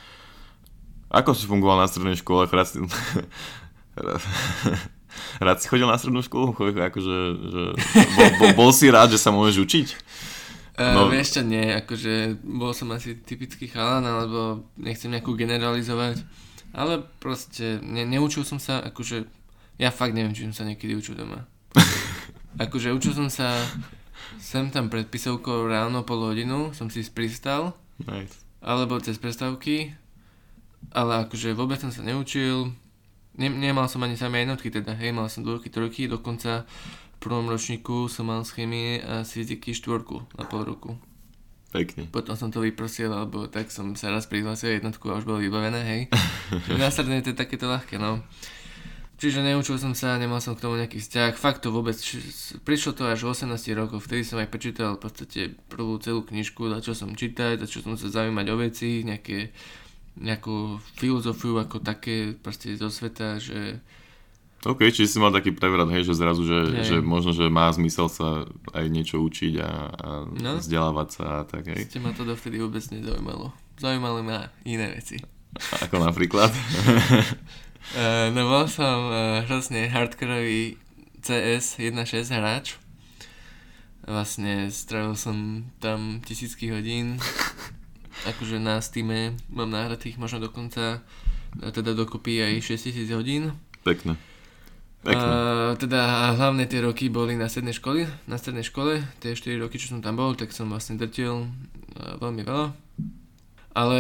Ako 1.12 1.36
si 1.36 1.52
fungoval 1.52 1.84
na 1.84 1.92
strednej 1.92 2.16
škole? 2.16 2.48
Rád 2.52 2.68
si, 2.72 2.80
rád 5.44 5.58
si 5.58 5.66
chodil 5.68 5.90
na 5.90 5.98
strednú 5.98 6.22
školu? 6.22 6.54
Akože, 6.54 7.18
že, 7.50 7.64
bol, 8.14 8.28
bol, 8.38 8.52
bol 8.54 8.72
si 8.72 8.88
rád, 8.94 9.10
že 9.10 9.18
sa 9.18 9.34
môžeš 9.34 9.58
učiť? 9.58 9.88
E, 10.78 10.84
no. 10.94 11.10
Uh, 11.10 11.12
vieš 11.12 11.36
čo, 11.36 11.42
nie, 11.42 11.74
akože 11.74 12.38
bol 12.46 12.70
som 12.78 12.94
asi 12.94 13.18
typický 13.18 13.66
chalan, 13.66 14.06
alebo 14.06 14.70
nechcem 14.78 15.10
nejakú 15.10 15.34
generalizovať, 15.34 16.22
ale 16.78 17.02
proste 17.18 17.82
ne, 17.82 18.06
neučil 18.06 18.46
som 18.46 18.62
sa, 18.62 18.78
akože 18.86 19.26
ja 19.82 19.90
fakt 19.90 20.14
neviem, 20.14 20.38
či 20.38 20.46
som 20.46 20.54
sa 20.54 20.70
niekedy 20.70 20.94
učil 20.94 21.18
doma. 21.18 21.50
Akože 22.58 22.94
učil 22.94 23.14
som 23.14 23.30
sa 23.30 23.54
sem 24.42 24.70
tam 24.74 24.90
pred 24.90 25.08
pisovkou 25.08 25.70
ráno 25.70 26.04
pol 26.04 26.34
hodinu, 26.34 26.74
som 26.74 26.90
si 26.90 27.06
spristal. 27.06 27.78
Nice. 28.02 28.42
Alebo 28.62 28.98
cez 29.00 29.22
prestávky. 29.22 29.94
Ale 30.94 31.26
akože 31.26 31.54
vôbec 31.54 31.78
som 31.82 31.94
sa 31.94 32.02
neučil. 32.06 32.74
Ne, 33.38 33.54
nemal 33.54 33.86
som 33.86 34.02
ani 34.02 34.18
samé 34.18 34.46
jednotky, 34.46 34.74
teda 34.74 34.98
hej, 34.98 35.14
mal 35.14 35.30
som 35.30 35.46
dvojky, 35.46 35.70
trojky, 35.70 36.10
dokonca 36.10 36.66
v 36.66 37.18
prvom 37.22 37.46
ročníku 37.46 38.10
som 38.10 38.30
mal 38.30 38.42
z 38.42 38.58
chemie 38.58 38.98
a 39.02 39.22
z 39.22 39.30
fyziky 39.30 39.78
štvorku 39.78 40.26
na 40.38 40.46
pol 40.46 40.66
roku. 40.66 40.98
Pekne. 41.70 42.10
Potom 42.10 42.34
som 42.34 42.50
to 42.50 42.66
vyprosil, 42.66 43.14
alebo 43.14 43.46
tak 43.46 43.70
som 43.70 43.94
sa 43.94 44.10
raz 44.10 44.26
prihlásil 44.26 44.82
jednotku 44.82 45.14
a 45.14 45.22
už 45.22 45.30
bolo 45.30 45.38
vybavené, 45.38 45.82
hej. 45.86 46.02
Následne 46.82 47.22
to 47.22 47.34
je 47.34 47.38
takéto 47.38 47.70
ľahké, 47.70 48.02
no. 48.02 48.26
Čiže 49.18 49.42
neučil 49.42 49.82
som 49.82 49.98
sa, 49.98 50.22
nemal 50.22 50.38
som 50.38 50.54
k 50.54 50.62
tomu 50.62 50.78
nejaký 50.78 51.02
vzťah, 51.02 51.42
fakt 51.42 51.66
to 51.66 51.74
vôbec, 51.74 51.98
prišlo 52.62 52.94
to 52.94 53.10
až 53.10 53.26
v 53.26 53.34
18 53.34 53.50
rokov, 53.74 54.06
vtedy 54.06 54.22
som 54.22 54.38
aj 54.38 54.46
prečítal 54.46 54.94
v 54.94 55.10
podstate 55.10 55.42
prvú 55.74 55.98
celú 55.98 56.22
knižku, 56.22 56.70
začal 56.70 56.94
som 56.94 57.10
čítať, 57.18 57.58
začal 57.58 57.82
som 57.82 57.94
sa 57.98 58.14
zaujímať 58.14 58.46
o 58.54 58.56
veci, 58.62 59.02
nejaké, 59.02 59.50
nejakú 60.22 60.78
filozofiu 61.02 61.58
ako 61.58 61.82
také 61.82 62.38
proste 62.38 62.78
zo 62.78 62.94
sveta, 62.94 63.42
že... 63.42 63.82
OK, 64.70 64.86
čiže 64.94 65.10
si 65.10 65.18
mal 65.18 65.34
taký 65.34 65.50
prevrat, 65.50 65.90
hej, 65.98 66.06
že 66.06 66.14
zrazu, 66.14 66.46
že, 66.46 66.60
hej. 66.78 66.86
že 66.86 66.98
možno, 67.02 67.34
že 67.34 67.50
má 67.50 67.74
zmysel 67.74 68.14
sa 68.14 68.46
aj 68.78 68.86
niečo 68.86 69.18
učiť 69.18 69.54
a, 69.58 69.72
a 69.98 70.10
no, 70.30 70.62
vzdelávať 70.62 71.10
sa 71.10 71.42
a 71.42 71.46
tak, 71.46 71.74
hej. 71.74 71.90
Ste 71.90 72.06
ma 72.06 72.14
to 72.14 72.22
dovtedy 72.22 72.62
vôbec 72.62 72.86
nezaujímalo. 72.94 73.50
Zaujímali 73.82 74.22
ma 74.22 74.54
iné 74.62 74.94
veci. 74.94 75.18
Ako 75.58 75.98
napríklad? 75.98 76.54
Uh, 77.96 78.28
no 78.36 78.52
bol 78.52 78.68
som 78.68 79.08
uh, 79.08 79.40
hrozne 79.48 79.88
hardcoreový 79.88 80.76
CS 81.24 81.80
1.6 81.80 82.36
hráč. 82.36 82.76
Vlastne 84.04 84.68
strávil 84.72 85.16
som 85.16 85.68
tam 85.80 86.20
tisícky 86.24 86.68
hodín. 86.72 87.20
akože 88.26 88.58
na 88.58 88.82
Steam 88.82 89.38
mám 89.54 89.70
nahratých 89.70 90.18
možno 90.18 90.50
dokonca 90.50 91.06
teda 91.58 91.94
dokopy 91.94 92.44
aj 92.44 92.54
6000 92.66 93.08
hodín. 93.14 93.54
Pekne. 93.86 94.20
Pekne. 95.06 95.24
Uh, 95.24 95.72
teda 95.80 96.34
hlavne 96.36 96.68
tie 96.68 96.84
roky 96.84 97.08
boli 97.08 97.40
na 97.40 97.48
strednej 97.48 97.78
škole, 97.78 98.10
na 98.28 98.36
strednej 98.36 98.66
škole, 98.66 99.06
tie 99.24 99.38
4 99.38 99.62
roky, 99.62 99.80
čo 99.80 99.96
som 99.96 100.04
tam 100.04 100.20
bol, 100.20 100.36
tak 100.36 100.52
som 100.52 100.68
vlastne 100.68 101.00
drtil 101.00 101.48
uh, 101.48 102.20
veľmi 102.20 102.44
veľa. 102.44 102.68
Ale 103.78 103.98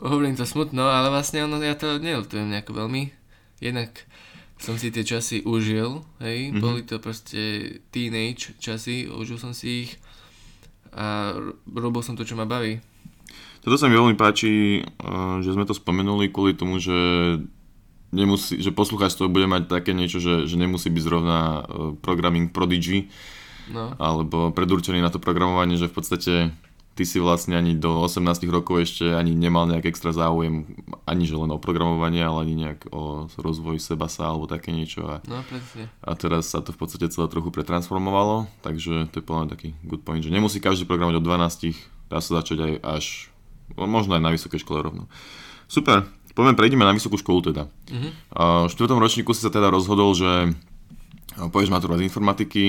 hovorím 0.00 0.34
to 0.34 0.48
smutno, 0.48 0.88
ale 0.88 1.12
vlastne 1.12 1.44
ono, 1.44 1.60
ja 1.60 1.76
to 1.76 2.00
neľutujem 2.00 2.50
nejako 2.50 2.72
veľmi. 2.72 3.19
Jednak 3.60 4.08
som 4.60 4.76
si 4.76 4.92
tie 4.92 5.04
časy 5.04 5.40
užil, 5.44 6.04
hej, 6.20 6.52
mm-hmm. 6.52 6.60
boli 6.60 6.80
to 6.84 7.00
proste 7.00 7.40
teenage 7.88 8.52
časy, 8.60 9.08
užil 9.08 9.40
som 9.40 9.56
si 9.56 9.88
ich 9.88 9.92
a 10.92 11.32
robil 11.64 12.04
som 12.04 12.12
to, 12.12 12.28
čo 12.28 12.36
ma 12.36 12.44
baví. 12.44 12.80
Toto 13.60 13.76
sa 13.76 13.88
mi 13.88 13.96
veľmi 13.96 14.16
páči, 14.16 14.84
uh, 14.84 15.40
že 15.40 15.52
sme 15.52 15.64
to 15.68 15.76
spomenuli 15.76 16.32
kvôli 16.32 16.56
tomu, 16.56 16.80
že 16.80 16.96
nemusí, 18.12 18.60
že 18.60 18.72
poslucháč 18.72 19.16
to 19.16 19.32
bude 19.32 19.48
mať 19.48 19.68
také 19.68 19.92
niečo, 19.96 20.20
že, 20.20 20.48
že 20.48 20.56
nemusí 20.60 20.92
byť 20.92 21.02
zrovna 21.04 21.38
uh, 21.60 21.92
programming 22.00 22.52
prodigy, 22.52 23.08
no. 23.72 23.96
alebo 23.96 24.52
predurčený 24.52 25.00
na 25.00 25.12
to 25.12 25.20
programovanie, 25.20 25.76
že 25.80 25.88
v 25.88 25.96
podstate 25.96 26.32
ty 26.94 27.08
si 27.08 27.16
vlastne 27.22 27.56
ani 27.56 27.78
do 27.78 28.04
18 28.04 28.44
rokov 28.50 28.84
ešte 28.84 29.14
ani 29.14 29.32
nemal 29.32 29.64
nejak 29.64 29.88
extra 29.88 30.12
záujem, 30.12 30.68
ani 31.06 31.24
že 31.24 31.38
len 31.38 31.48
o 31.54 31.58
programovanie, 31.62 32.20
ale 32.20 32.44
ani 32.44 32.54
nejak 32.66 32.90
o 32.92 33.30
rozvoj 33.40 33.80
seba 33.80 34.10
sa 34.10 34.28
alebo 34.28 34.50
také 34.50 34.74
niečo. 34.74 35.06
A, 35.06 35.24
no, 35.24 35.40
presne. 35.46 35.88
a 36.02 36.10
teraz 36.18 36.50
sa 36.50 36.60
to 36.60 36.74
v 36.74 36.78
podstate 36.80 37.08
celé 37.08 37.26
trochu 37.30 37.48
pretransformovalo, 37.54 38.50
takže 38.60 39.08
to 39.14 39.22
je 39.22 39.24
podľa 39.24 39.56
taký 39.56 39.72
good 39.86 40.04
point, 40.04 40.20
že 40.20 40.34
nemusí 40.34 40.58
každý 40.60 40.84
programovať 40.84 41.22
od 41.22 41.26
12, 41.26 42.12
dá 42.12 42.18
sa 42.20 42.30
začať 42.42 42.58
aj 42.58 42.72
až, 42.84 43.04
možno 43.78 44.18
aj 44.18 44.22
na 44.22 44.34
vysokej 44.34 44.60
škole 44.60 44.84
rovno. 44.84 45.06
Super, 45.70 46.04
Poďme, 46.30 46.54
prejdeme 46.54 46.86
na 46.86 46.94
vysokú 46.94 47.18
školu 47.18 47.50
teda. 47.50 47.66
Uh-huh. 47.90 48.10
V 48.64 48.70
štvrtom 48.70 49.02
ročníku 49.02 49.34
si 49.34 49.42
sa 49.42 49.50
teda 49.50 49.66
rozhodol, 49.66 50.14
že 50.14 50.54
pôjdeš 51.34 51.74
maturovať 51.74 52.00
z 52.00 52.06
informatiky, 52.06 52.64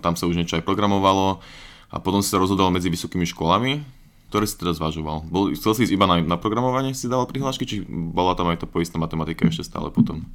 tam 0.00 0.16
sa 0.16 0.24
už 0.24 0.40
niečo 0.40 0.56
aj 0.56 0.64
programovalo 0.64 1.44
a 1.88 1.96
potom 2.00 2.20
si 2.20 2.28
sa 2.28 2.40
rozhodol 2.40 2.68
medzi 2.68 2.92
vysokými 2.92 3.24
školami, 3.24 3.80
ktoré 4.28 4.44
si 4.44 4.60
teda 4.60 4.76
zvažoval. 4.76 5.24
Bol, 5.24 5.56
chcel 5.56 5.72
si 5.72 5.80
ísť 5.88 5.94
iba 5.96 6.04
na, 6.04 6.20
na 6.20 6.36
programovanie, 6.36 6.92
si 6.92 7.08
dával 7.08 7.24
prihlášky, 7.24 7.64
či 7.64 7.76
bola 7.88 8.36
tam 8.36 8.52
aj 8.52 8.64
tá 8.64 8.66
poistná 8.68 9.00
matematika 9.00 9.48
ešte 9.48 9.64
stále 9.64 9.88
potom? 9.88 10.28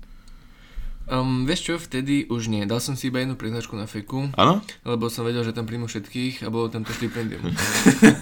Um, 1.03 1.43
vieš 1.43 1.67
čo, 1.67 1.74
vtedy 1.75 2.31
už 2.31 2.48
nie. 2.48 2.63
Dal 2.63 2.79
som 2.79 2.95
si 2.95 3.12
iba 3.12 3.19
jednu 3.19 3.36
prihlášku 3.36 3.75
na 3.75 3.86
feku. 3.91 4.31
Áno? 4.39 4.63
Lebo 4.88 5.12
som 5.12 5.27
vedel, 5.27 5.43
že 5.43 5.51
tam 5.51 5.67
príjmu 5.67 5.91
všetkých 5.91 6.48
a 6.48 6.50
bolo 6.50 6.72
tam 6.72 6.88
to 6.88 6.95
štipendium. 6.95 7.43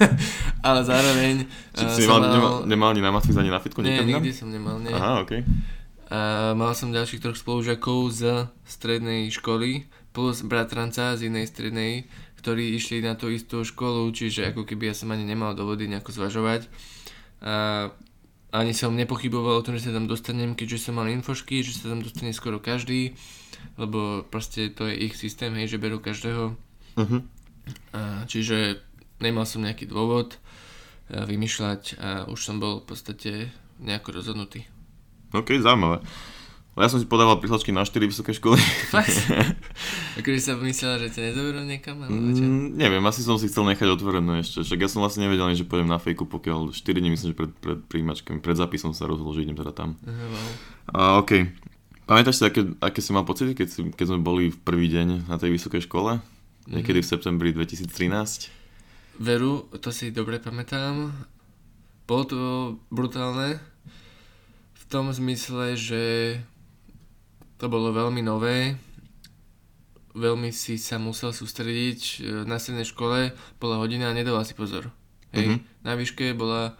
Ale 0.65 0.81
zároveň... 0.81 1.45
Či 1.77 1.83
uh, 1.85 1.93
si 1.93 2.03
nemal, 2.03 2.19
mal... 2.19 2.33
nemal, 2.33 2.53
nemal 2.65 2.89
ani 2.91 3.01
na 3.05 3.13
matfiz, 3.13 3.38
ani 3.38 3.53
na 3.53 3.61
fitku? 3.61 3.85
Nie, 3.85 4.01
nikdy 4.01 4.33
som 4.33 4.50
nemal, 4.50 4.81
nie. 4.81 4.91
Aha, 4.91 5.21
okej. 5.21 5.45
Okay. 5.45 5.79
A 6.11 6.51
mal 6.57 6.75
som 6.75 6.91
ďalších 6.91 7.23
troch 7.23 7.39
spolužiakov 7.39 8.11
z 8.11 8.50
strednej 8.67 9.31
školy, 9.31 9.88
plus 10.11 10.43
bratranca 10.43 11.15
z 11.15 11.31
inej 11.31 11.47
strednej, 11.53 12.09
ktorí 12.41 12.74
išli 12.74 13.05
na 13.05 13.13
tú 13.13 13.29
istú 13.29 13.62
školu, 13.62 14.10
čiže 14.10 14.50
ako 14.51 14.65
keby 14.65 14.89
ja 14.89 14.95
som 14.98 15.13
ani 15.13 15.24
nemal 15.24 15.53
dôvody 15.53 15.86
nejako 15.86 16.12
zvažovať. 16.12 16.65
A 17.45 17.89
ani 18.51 18.74
som 18.75 18.98
nepochyboval 18.98 19.62
o 19.62 19.65
tom, 19.65 19.77
že 19.79 19.88
sa 19.88 19.95
tam 19.95 20.10
dostanem, 20.10 20.57
keďže 20.57 20.89
som 20.89 21.00
mal 21.00 21.07
infošky, 21.07 21.63
že 21.63 21.77
sa 21.77 21.93
tam 21.93 22.03
dostane 22.03 22.36
skoro 22.36 22.60
každý, 22.60 23.15
lebo 23.79 24.27
proste 24.27 24.74
to 24.74 24.89
je 24.89 25.07
ich 25.07 25.15
systém, 25.15 25.53
hej, 25.55 25.71
že 25.71 25.81
berú 25.81 26.03
každého. 26.03 26.57
Uh-huh. 27.00 27.21
A, 27.95 28.25
čiže 28.27 28.83
nemal 29.24 29.48
som 29.48 29.63
nejaký 29.63 29.88
dôvod 29.88 30.36
vymýšľať 31.07 31.81
a 32.01 32.10
už 32.27 32.39
som 32.39 32.60
bol 32.60 32.83
v 32.83 32.88
podstate 32.91 33.31
nejako 33.79 34.19
rozhodnutý. 34.19 34.67
OK, 35.31 35.55
zaujímavé. 35.63 36.03
Ja 36.71 36.87
som 36.87 37.03
si 37.03 37.07
podával 37.09 37.35
prihlášky 37.43 37.75
na 37.75 37.83
4 37.83 37.99
vysoké 38.07 38.31
školy. 38.31 38.55
Fakt? 38.95 39.11
akože 40.23 40.39
sa 40.39 40.55
myslela, 40.55 41.03
že 41.03 41.11
ťa 41.11 41.21
nezoberú 41.27 41.67
niekam? 41.67 41.99
Mm, 41.99 42.79
neviem, 42.79 43.03
asi 43.03 43.27
som 43.27 43.35
si 43.35 43.51
chcel 43.51 43.67
nechať 43.67 43.91
otvorené 43.91 44.39
ešte. 44.39 44.63
Však 44.63 44.79
ja 44.79 44.87
som 44.87 45.03
vlastne 45.03 45.27
nevedel, 45.27 45.51
že 45.51 45.67
pôjdem 45.67 45.91
na 45.91 45.99
fejku, 45.99 46.23
pokiaľ 46.31 46.71
4 46.71 47.03
dní 47.03 47.11
myslím, 47.11 47.35
že 47.35 47.37
pred, 47.37 47.51
pred 47.59 47.79
príjimačkami, 47.91 48.39
pred 48.39 48.55
zápisom 48.55 48.95
sa 48.95 49.03
rozhodol, 49.03 49.35
že 49.35 49.43
idem 49.43 49.59
teda 49.59 49.75
tam. 49.75 49.99
Uh, 50.07 50.15
wow. 50.15 50.49
A, 50.95 50.99
OK. 51.19 51.31
Pamätáš 52.07 52.39
si, 52.39 52.47
aké, 52.47 52.63
aké 52.79 53.03
si 53.03 53.11
mal 53.11 53.27
pocity, 53.27 53.51
keď, 53.51 53.67
si, 53.67 53.79
keď 53.91 54.05
sme 54.15 54.23
boli 54.23 54.47
v 54.47 54.59
prvý 54.63 54.87
deň 54.87 55.27
na 55.27 55.35
tej 55.35 55.51
vysokej 55.51 55.91
škole? 55.91 56.23
Niekedy 56.71 57.03
mm-hmm. 57.03 57.11
v 57.11 57.11
septembri 57.11 57.49
2013? 57.51 58.47
Veru, 59.19 59.67
to 59.75 59.91
si 59.91 60.07
dobre 60.15 60.39
pamätám. 60.39 61.11
Bolo 62.07 62.23
to 62.23 62.39
brutálne. 62.87 63.59
V 64.79 64.83
tom 64.87 65.11
zmysle, 65.11 65.75
že 65.75 66.03
to 67.62 67.70
bolo 67.70 67.94
veľmi 67.94 68.25
nové, 68.25 68.74
veľmi 70.18 70.50
si 70.50 70.82
sa 70.82 70.98
musel 70.98 71.30
sústrediť. 71.30 72.00
E, 72.01 72.13
na 72.50 72.58
strednej 72.58 72.89
škole 72.89 73.38
bola 73.62 73.77
hodina 73.77 74.10
a 74.10 74.18
nedával 74.18 74.41
si 74.41 74.58
pozor. 74.58 74.89
Hej, 75.30 75.46
mm-hmm. 75.46 75.86
na 75.86 75.94
výške 75.94 76.34
bola 76.34 76.74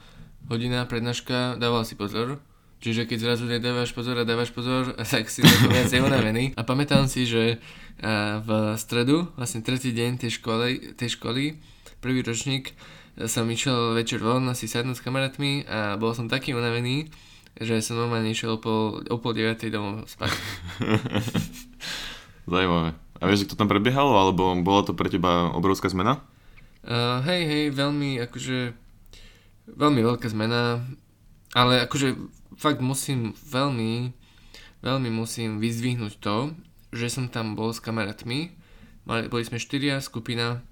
hodina, 0.50 0.90
prednáška, 0.90 1.62
dával 1.62 1.86
si 1.86 1.94
pozor. 1.94 2.42
Čiže 2.82 3.06
keď 3.06 3.18
zrazu 3.22 3.46
nedávaš 3.46 3.94
pozor 3.94 4.18
a 4.18 4.26
dávaš 4.26 4.50
pozor, 4.50 4.98
tak 5.14 5.30
si 5.30 5.46
to 5.46 5.70
viacej 5.70 6.02
unavený. 6.02 6.58
A 6.58 6.66
pamätám 6.66 7.06
si, 7.06 7.30
že 7.30 7.62
v 8.42 8.50
stredu, 8.82 9.30
vlastne 9.38 9.62
tretí 9.62 9.94
deň 9.94 10.26
tej 10.26 10.42
školy, 10.42 10.98
tej 10.98 11.22
školy 11.22 11.62
prvý 12.02 12.26
ročník, 12.26 12.74
som 13.30 13.46
išiel 13.46 13.94
večer 13.94 14.18
von 14.18 14.50
asi 14.50 14.66
sadnúť 14.66 14.98
s 14.98 15.06
kamarátmi 15.06 15.70
a 15.70 16.02
bol 16.02 16.18
som 16.18 16.26
taký 16.26 16.58
unavený, 16.58 17.14
že 17.60 17.84
som 17.84 18.00
normálne 18.00 18.32
išiel 18.32 18.56
o 18.56 18.62
pol, 18.62 19.04
o 19.06 19.18
pol 19.20 19.36
deviatej 19.36 19.74
domov 19.74 20.08
spať. 20.08 20.32
Zajímavé. 22.52 22.96
A 23.22 23.30
vieš, 23.30 23.46
že 23.46 23.54
to 23.54 23.60
tam 23.60 23.70
prebiehalo, 23.70 24.18
alebo 24.18 24.58
bola 24.66 24.82
to 24.82 24.98
pre 24.98 25.12
teba 25.12 25.54
obrovská 25.54 25.92
zmena? 25.92 26.26
Uh, 26.82 27.22
hej, 27.30 27.46
hej, 27.46 27.66
veľmi, 27.78 28.18
akože, 28.26 28.74
veľmi 29.70 30.02
veľká 30.02 30.26
zmena, 30.34 30.82
ale 31.54 31.86
akože 31.86 32.18
fakt 32.58 32.82
musím 32.82 33.38
veľmi, 33.38 34.10
veľmi 34.82 35.10
musím 35.14 35.62
vyzdvihnúť 35.62 36.18
to, 36.18 36.58
že 36.90 37.14
som 37.14 37.30
tam 37.30 37.54
bol 37.54 37.70
s 37.70 37.78
kamarátmi, 37.78 38.58
mali, 39.06 39.30
boli 39.30 39.46
sme 39.46 39.62
štyria 39.62 40.02
skupina 40.02 40.66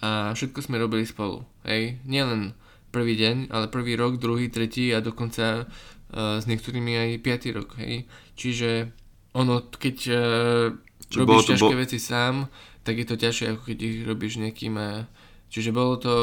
a 0.00 0.32
všetko 0.32 0.64
sme 0.64 0.80
robili 0.80 1.04
spolu, 1.04 1.44
hej, 1.68 2.00
nielen 2.08 2.56
prvý 2.88 3.20
deň, 3.20 3.52
ale 3.52 3.68
prvý 3.68 3.94
rok, 4.00 4.16
druhý, 4.16 4.48
tretí 4.48 4.88
a 4.96 5.04
dokonca 5.04 5.68
s 6.14 6.44
niektorými 6.44 6.92
aj 6.96 7.10
5. 7.22 7.56
rok, 7.56 7.70
hej. 7.78 8.06
Čiže 8.34 8.90
ono, 9.36 9.62
keď 9.70 9.96
uh, 10.10 10.66
robíš 11.14 11.54
ťažké 11.54 11.74
bo... 11.74 11.82
veci 11.82 11.98
sám, 12.02 12.50
tak 12.82 12.98
je 12.98 13.06
to 13.06 13.14
ťažšie, 13.14 13.46
ako 13.54 13.62
keď 13.62 13.78
ich 13.78 13.98
robíš 14.02 14.42
niekým. 14.42 14.74
Uh, 14.74 15.06
čiže 15.52 15.70
bolo 15.70 15.94
to 16.00 16.14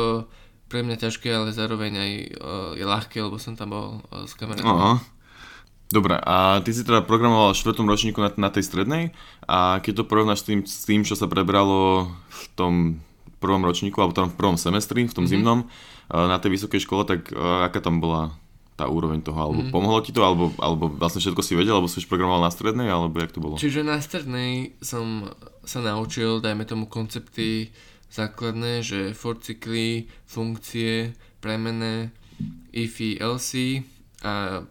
pre 0.67 0.83
mňa 0.83 0.99
ťažké, 0.99 1.31
ale 1.31 1.55
zároveň 1.55 1.93
aj 1.95 2.11
je 2.75 2.83
ľahké, 2.83 3.23
lebo 3.23 3.39
som 3.39 3.55
tam 3.55 3.71
bol 3.71 3.87
s 4.27 4.35
kamerou. 4.35 4.67
Aha. 4.67 4.93
Dobre, 5.87 6.19
a 6.19 6.59
ty 6.59 6.75
si 6.75 6.83
teda 6.83 6.99
programoval 7.07 7.55
v 7.55 7.59
štvrtom 7.63 7.87
ročníku 7.87 8.19
na, 8.19 8.27
na 8.35 8.51
tej 8.51 8.67
strednej 8.67 9.15
a 9.47 9.79
keď 9.79 10.03
to 10.03 10.09
porovnáš 10.11 10.43
s 10.43 10.47
tým, 10.51 10.59
s 10.67 10.83
tým, 10.83 11.07
čo 11.07 11.15
sa 11.15 11.31
prebralo 11.31 12.11
v 12.27 12.43
tom 12.59 12.73
prvom 13.39 13.63
ročníku, 13.63 13.95
alebo 14.03 14.11
tam 14.11 14.27
v 14.27 14.35
prvom 14.35 14.59
semestri, 14.59 15.07
v 15.07 15.15
tom 15.15 15.23
mm-hmm. 15.23 15.31
zimnom, 15.31 15.59
na 16.11 16.35
tej 16.43 16.59
vysokej 16.59 16.83
škole, 16.83 17.07
tak 17.07 17.31
aká 17.31 17.79
tam 17.79 18.03
bola 18.03 18.35
tá 18.77 18.85
úroveň 18.85 19.25
toho, 19.25 19.41
alebo 19.41 19.65
mm. 19.65 19.73
pomohlo 19.73 20.05
ti 20.05 20.13
to, 20.13 20.21
alebo, 20.21 20.53
alebo 20.61 20.85
vlastne 20.85 21.17
všetko 21.17 21.41
si 21.41 21.57
vedel, 21.57 21.81
alebo 21.81 21.89
si 21.89 21.97
už 21.97 22.05
programoval 22.05 22.45
na 22.45 22.53
strednej, 22.53 22.85
alebo 22.85 23.17
jak 23.17 23.33
to 23.33 23.41
bolo? 23.41 23.57
Čiže 23.57 23.81
na 23.81 23.97
strednej 23.97 24.77
som 24.85 25.33
sa 25.65 25.81
naučil, 25.81 26.37
dajme 26.37 26.61
tomu 26.69 26.85
koncepty 26.85 27.73
základné, 28.13 28.85
že 28.85 28.99
for 29.17 29.41
cykly, 29.41 30.05
funkcie, 30.29 31.17
premené, 31.41 32.13
ify, 32.69 33.17
else 33.17 33.81
a 34.21 34.61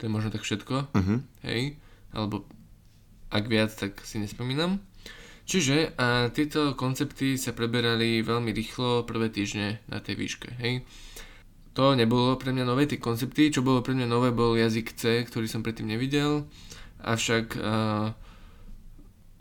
to 0.00 0.08
je 0.08 0.10
možno 0.10 0.32
tak 0.32 0.40
všetko, 0.40 0.88
uh-huh. 0.96 1.20
hej, 1.44 1.76
alebo 2.16 2.48
ak 3.28 3.44
viac, 3.46 3.70
tak 3.76 4.00
si 4.00 4.16
nespomínam. 4.16 4.80
Čiže 5.44 5.92
a 6.00 6.32
tieto 6.32 6.72
koncepty 6.72 7.36
sa 7.36 7.52
preberali 7.52 8.24
veľmi 8.24 8.48
rýchlo 8.48 9.04
prvé 9.04 9.28
týždne 9.28 9.76
na 9.92 10.00
tej 10.00 10.16
výške, 10.16 10.56
hej 10.56 10.80
to 11.72 11.94
nebolo 11.94 12.34
pre 12.34 12.50
mňa 12.50 12.64
nové, 12.66 12.90
tie 12.90 12.98
koncepty, 12.98 13.54
čo 13.54 13.62
bolo 13.62 13.80
pre 13.80 13.94
mňa 13.94 14.06
nové, 14.10 14.34
bol 14.34 14.58
jazyk 14.58 14.94
C, 14.98 15.22
ktorý 15.22 15.46
som 15.46 15.62
predtým 15.62 15.86
nevidel, 15.86 16.50
avšak 17.00 17.46
uh, 17.56 18.10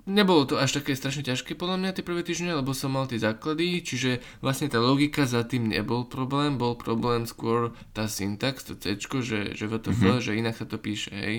nebolo 0.10 0.46
to 0.50 0.58
až 0.58 0.82
také 0.82 0.98
strašne 0.98 1.22
ťažké 1.22 1.54
podľa 1.54 1.78
mňa 1.78 1.92
tie 1.98 2.04
prvé 2.04 2.26
týždne, 2.26 2.58
lebo 2.58 2.74
som 2.74 2.94
mal 2.94 3.06
tie 3.06 3.22
základy, 3.22 3.86
čiže 3.86 4.22
vlastne 4.42 4.68
tá 4.68 4.82
logika 4.82 5.30
za 5.30 5.46
tým 5.46 5.70
nebol 5.70 6.10
problém, 6.10 6.58
bol 6.58 6.74
problém 6.74 7.30
skôr 7.30 7.74
tá 7.94 8.10
syntax, 8.10 8.66
to 8.66 8.74
C, 8.78 8.98
že, 9.22 9.54
že 9.54 9.66
VTF, 9.70 9.94
mm-hmm. 9.94 10.22
že 10.22 10.32
inak 10.38 10.58
sa 10.58 10.66
to 10.66 10.82
píše, 10.82 11.14
hej. 11.14 11.36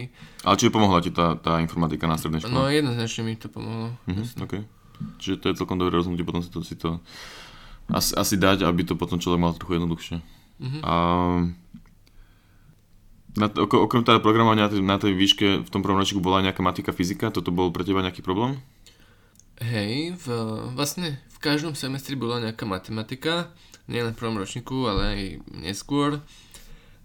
Ale 0.47 0.55
či 0.57 0.71
pomohla 0.71 1.03
ti 1.03 1.11
tá, 1.11 1.35
tá 1.35 1.59
informatika 1.59 2.07
na 2.07 2.17
strednej 2.17 2.47
škole? 2.47 2.55
No 2.55 2.71
jednoznačne 2.71 3.23
mi 3.27 3.35
to 3.35 3.51
pomohlo. 3.51 3.95
Mm-hmm, 4.07 4.43
okay. 4.47 4.63
Čiže 5.19 5.37
to 5.43 5.47
je 5.51 5.59
celkom 5.59 5.81
dobré 5.81 5.97
rozhodnutie 5.97 6.27
potom 6.27 6.45
si 6.45 6.51
to, 6.53 6.61
si 6.61 6.77
to 6.79 7.01
asi, 7.91 8.15
asi 8.15 8.35
dať, 8.39 8.63
aby 8.63 8.87
to 8.87 8.95
potom 8.95 9.19
človek 9.19 9.41
mal 9.43 9.53
trochu 9.57 9.81
jednoduchšie. 9.81 10.40
Mm-hmm. 10.61 10.83
A 10.85 10.95
Na, 13.31 13.47
ok- 13.47 13.87
okrem 13.87 14.03
teda 14.03 14.19
programovania 14.19 14.67
na 14.67 14.71
tej, 14.75 14.83
na 14.83 14.99
tej 14.99 15.13
výške 15.15 15.63
v 15.63 15.71
tom 15.71 15.87
prvom 15.87 16.03
ročníku 16.03 16.19
bola 16.19 16.43
nejaká 16.43 16.67
matika, 16.67 16.91
fyzika, 16.91 17.31
toto 17.31 17.55
bol 17.55 17.71
pre 17.71 17.87
teba 17.87 18.03
nejaký 18.03 18.27
problém? 18.27 18.59
Hej, 19.63 20.19
v, 20.19 20.27
vlastne 20.75 21.23
v 21.31 21.39
každom 21.39 21.79
semestri 21.79 22.19
bola 22.19 22.43
nejaká 22.43 22.67
matematika, 22.67 23.55
nie 23.87 24.03
len 24.03 24.17
v 24.17 24.21
prvom 24.21 24.35
ročníku, 24.35 24.89
ale 24.91 25.03
aj 25.07 25.21
neskôr. 25.63 26.19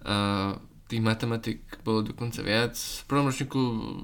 A 0.02 0.58
tých 0.90 1.06
matematik 1.06 1.62
bolo 1.86 2.02
dokonca 2.02 2.42
viac. 2.42 2.74
V 2.74 3.06
prvom 3.06 3.30
ročníku, 3.30 3.60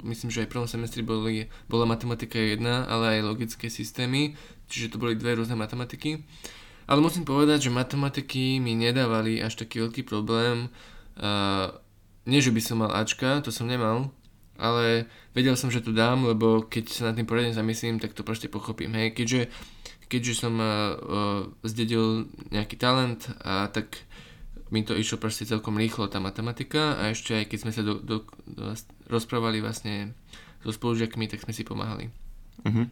myslím, 0.06 0.30
že 0.30 0.46
aj 0.46 0.48
v 0.50 0.54
prvom 0.54 0.70
semestri 0.70 1.02
boli, 1.02 1.50
bola 1.66 1.90
matematika 1.90 2.38
jedna, 2.38 2.86
ale 2.86 3.18
aj 3.18 3.28
logické 3.34 3.66
systémy, 3.66 4.38
čiže 4.70 4.94
to 4.94 5.02
boli 5.02 5.18
dve 5.18 5.42
rôzne 5.42 5.58
matematiky. 5.58 6.22
Ale 6.92 7.00
musím 7.00 7.24
povedať, 7.24 7.72
že 7.72 7.72
matematiky 7.72 8.60
mi 8.60 8.76
nedávali 8.76 9.40
až 9.40 9.56
taký 9.64 9.88
veľký 9.88 10.04
problém. 10.04 10.68
Uh, 11.16 11.72
nie, 12.28 12.44
že 12.44 12.52
by 12.52 12.60
som 12.60 12.84
mal 12.84 12.92
Ačka, 12.92 13.40
to 13.40 13.48
som 13.48 13.64
nemal, 13.64 14.12
ale 14.60 15.08
vedel 15.32 15.56
som, 15.56 15.72
že 15.72 15.80
to 15.80 15.96
dám, 15.96 16.28
lebo 16.28 16.68
keď 16.68 16.92
sa 16.92 17.08
nad 17.08 17.16
tým 17.16 17.24
poriadne 17.24 17.56
zamyslím, 17.56 18.04
tak 18.04 18.12
to 18.12 18.28
proste 18.28 18.52
pochopím. 18.52 18.92
Hej, 18.92 19.16
keďže, 19.16 19.48
keďže 20.12 20.34
som 20.36 20.60
uh, 20.60 21.48
zdedil 21.64 22.28
nejaký 22.52 22.76
talent, 22.76 23.24
a 23.40 23.72
tak 23.72 24.04
mi 24.68 24.84
to 24.84 24.92
išlo 24.92 25.16
proste 25.16 25.48
celkom 25.48 25.80
rýchlo 25.80 26.12
tá 26.12 26.20
matematika 26.20 27.00
a 27.00 27.16
ešte 27.16 27.40
aj 27.40 27.46
keď 27.48 27.60
sme 27.64 27.72
sa 27.72 27.88
do, 27.88 28.04
do, 28.04 28.28
do, 28.52 28.76
rozprávali 29.08 29.64
vlastne 29.64 30.12
so 30.60 30.76
spolužiakmi, 30.76 31.32
tak 31.32 31.40
sme 31.48 31.56
si 31.56 31.64
pomáhali. 31.64 32.12
Uh-huh. 32.68 32.84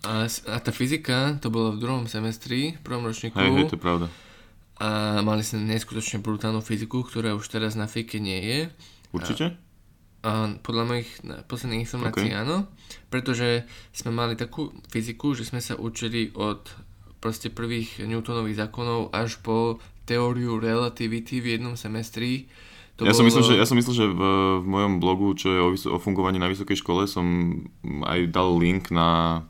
A, 0.00 0.24
a 0.24 0.56
tá 0.64 0.72
fyzika, 0.72 1.36
to 1.44 1.52
bolo 1.52 1.76
v 1.76 1.82
druhom 1.84 2.04
semestri, 2.08 2.76
v 2.76 2.82
prvom 2.82 3.04
ročníku. 3.04 3.36
Hej, 3.36 3.52
hej, 3.52 3.66
to 3.68 3.76
je 3.76 3.84
pravda 3.84 4.08
a 4.80 5.20
mali 5.20 5.44
sme 5.44 5.68
neskutočne 5.68 6.24
brutálnu 6.24 6.64
fyziku, 6.64 7.04
ktorá 7.04 7.36
už 7.36 7.52
teraz 7.52 7.76
na 7.76 7.84
fike 7.84 8.16
nie 8.16 8.40
je. 8.40 8.60
Určite? 9.12 9.52
A, 10.24 10.56
a 10.56 10.56
podľa 10.64 10.84
mojich 10.88 11.08
posledných 11.44 11.84
informácií 11.84 12.32
okay. 12.32 12.40
áno, 12.40 12.64
pretože 13.12 13.68
sme 13.92 14.16
mali 14.16 14.40
takú 14.40 14.72
fyziku, 14.88 15.36
že 15.36 15.44
sme 15.44 15.60
sa 15.60 15.76
učili 15.76 16.32
od 16.32 16.64
proste 17.20 17.52
prvých 17.52 18.00
Newtonových 18.00 18.56
zákonov 18.56 19.12
až 19.12 19.36
po 19.44 19.76
teóriu 20.08 20.56
relativity 20.56 21.44
v 21.44 21.60
jednom 21.60 21.76
semestri. 21.76 22.48
To 22.96 23.04
ja, 23.04 23.12
bolo... 23.12 23.20
som 23.20 23.28
myslel, 23.28 23.44
že, 23.44 23.54
ja 23.60 23.68
som 23.68 23.76
myslel, 23.76 23.96
že 24.00 24.06
v, 24.08 24.22
v 24.64 24.66
mojom 24.66 24.96
blogu, 24.96 25.36
čo 25.36 25.48
je 25.52 25.60
o, 25.60 25.70
o 25.76 25.98
fungovaní 26.00 26.40
na 26.40 26.48
vysokej 26.48 26.80
škole, 26.80 27.04
som 27.04 27.52
aj 27.84 28.32
dal 28.32 28.56
link 28.56 28.88
na, 28.88 29.44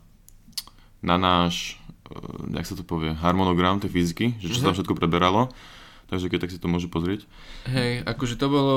na 1.01 1.17
náš 1.17 1.81
Eh, 2.11 2.57
jak 2.59 2.65
sa 2.67 2.75
to 2.75 2.83
povie, 2.83 3.15
harmonogram 3.15 3.79
tej 3.79 3.91
fyziky, 3.91 4.25
že 4.39 4.51
čo 4.51 4.59
sa 4.59 4.71
tam 4.71 4.75
mhm. 4.75 4.77
všetko 4.83 4.95
preberalo. 4.99 5.41
Takže 6.11 6.27
keď 6.27 6.39
tak 6.43 6.51
si 6.51 6.59
to 6.59 6.67
môžu 6.67 6.91
pozrieť. 6.91 7.23
Hej, 7.71 8.03
akože 8.03 8.35
to 8.35 8.51
bolo, 8.51 8.75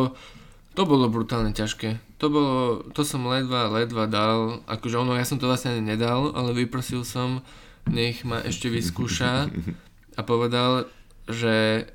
to 0.78 0.86
bolo 0.86 1.10
brutálne 1.10 1.50
ťažké. 1.50 1.98
To 2.22 2.30
bolo, 2.30 2.54
to 2.94 3.02
som 3.02 3.26
ledva, 3.26 3.66
ledva 3.74 4.06
dal, 4.06 4.62
akože 4.70 5.02
ono, 5.02 5.18
ja 5.18 5.26
som 5.26 5.42
to 5.42 5.50
vlastne 5.50 5.82
nedal, 5.82 6.30
ale 6.30 6.54
vyprosil 6.54 7.02
som, 7.02 7.42
nech 7.90 8.22
ma 8.22 8.38
ešte 8.38 8.70
vyskúša 8.70 9.50
a 10.18 10.20
povedal, 10.22 10.86
že 11.26 11.90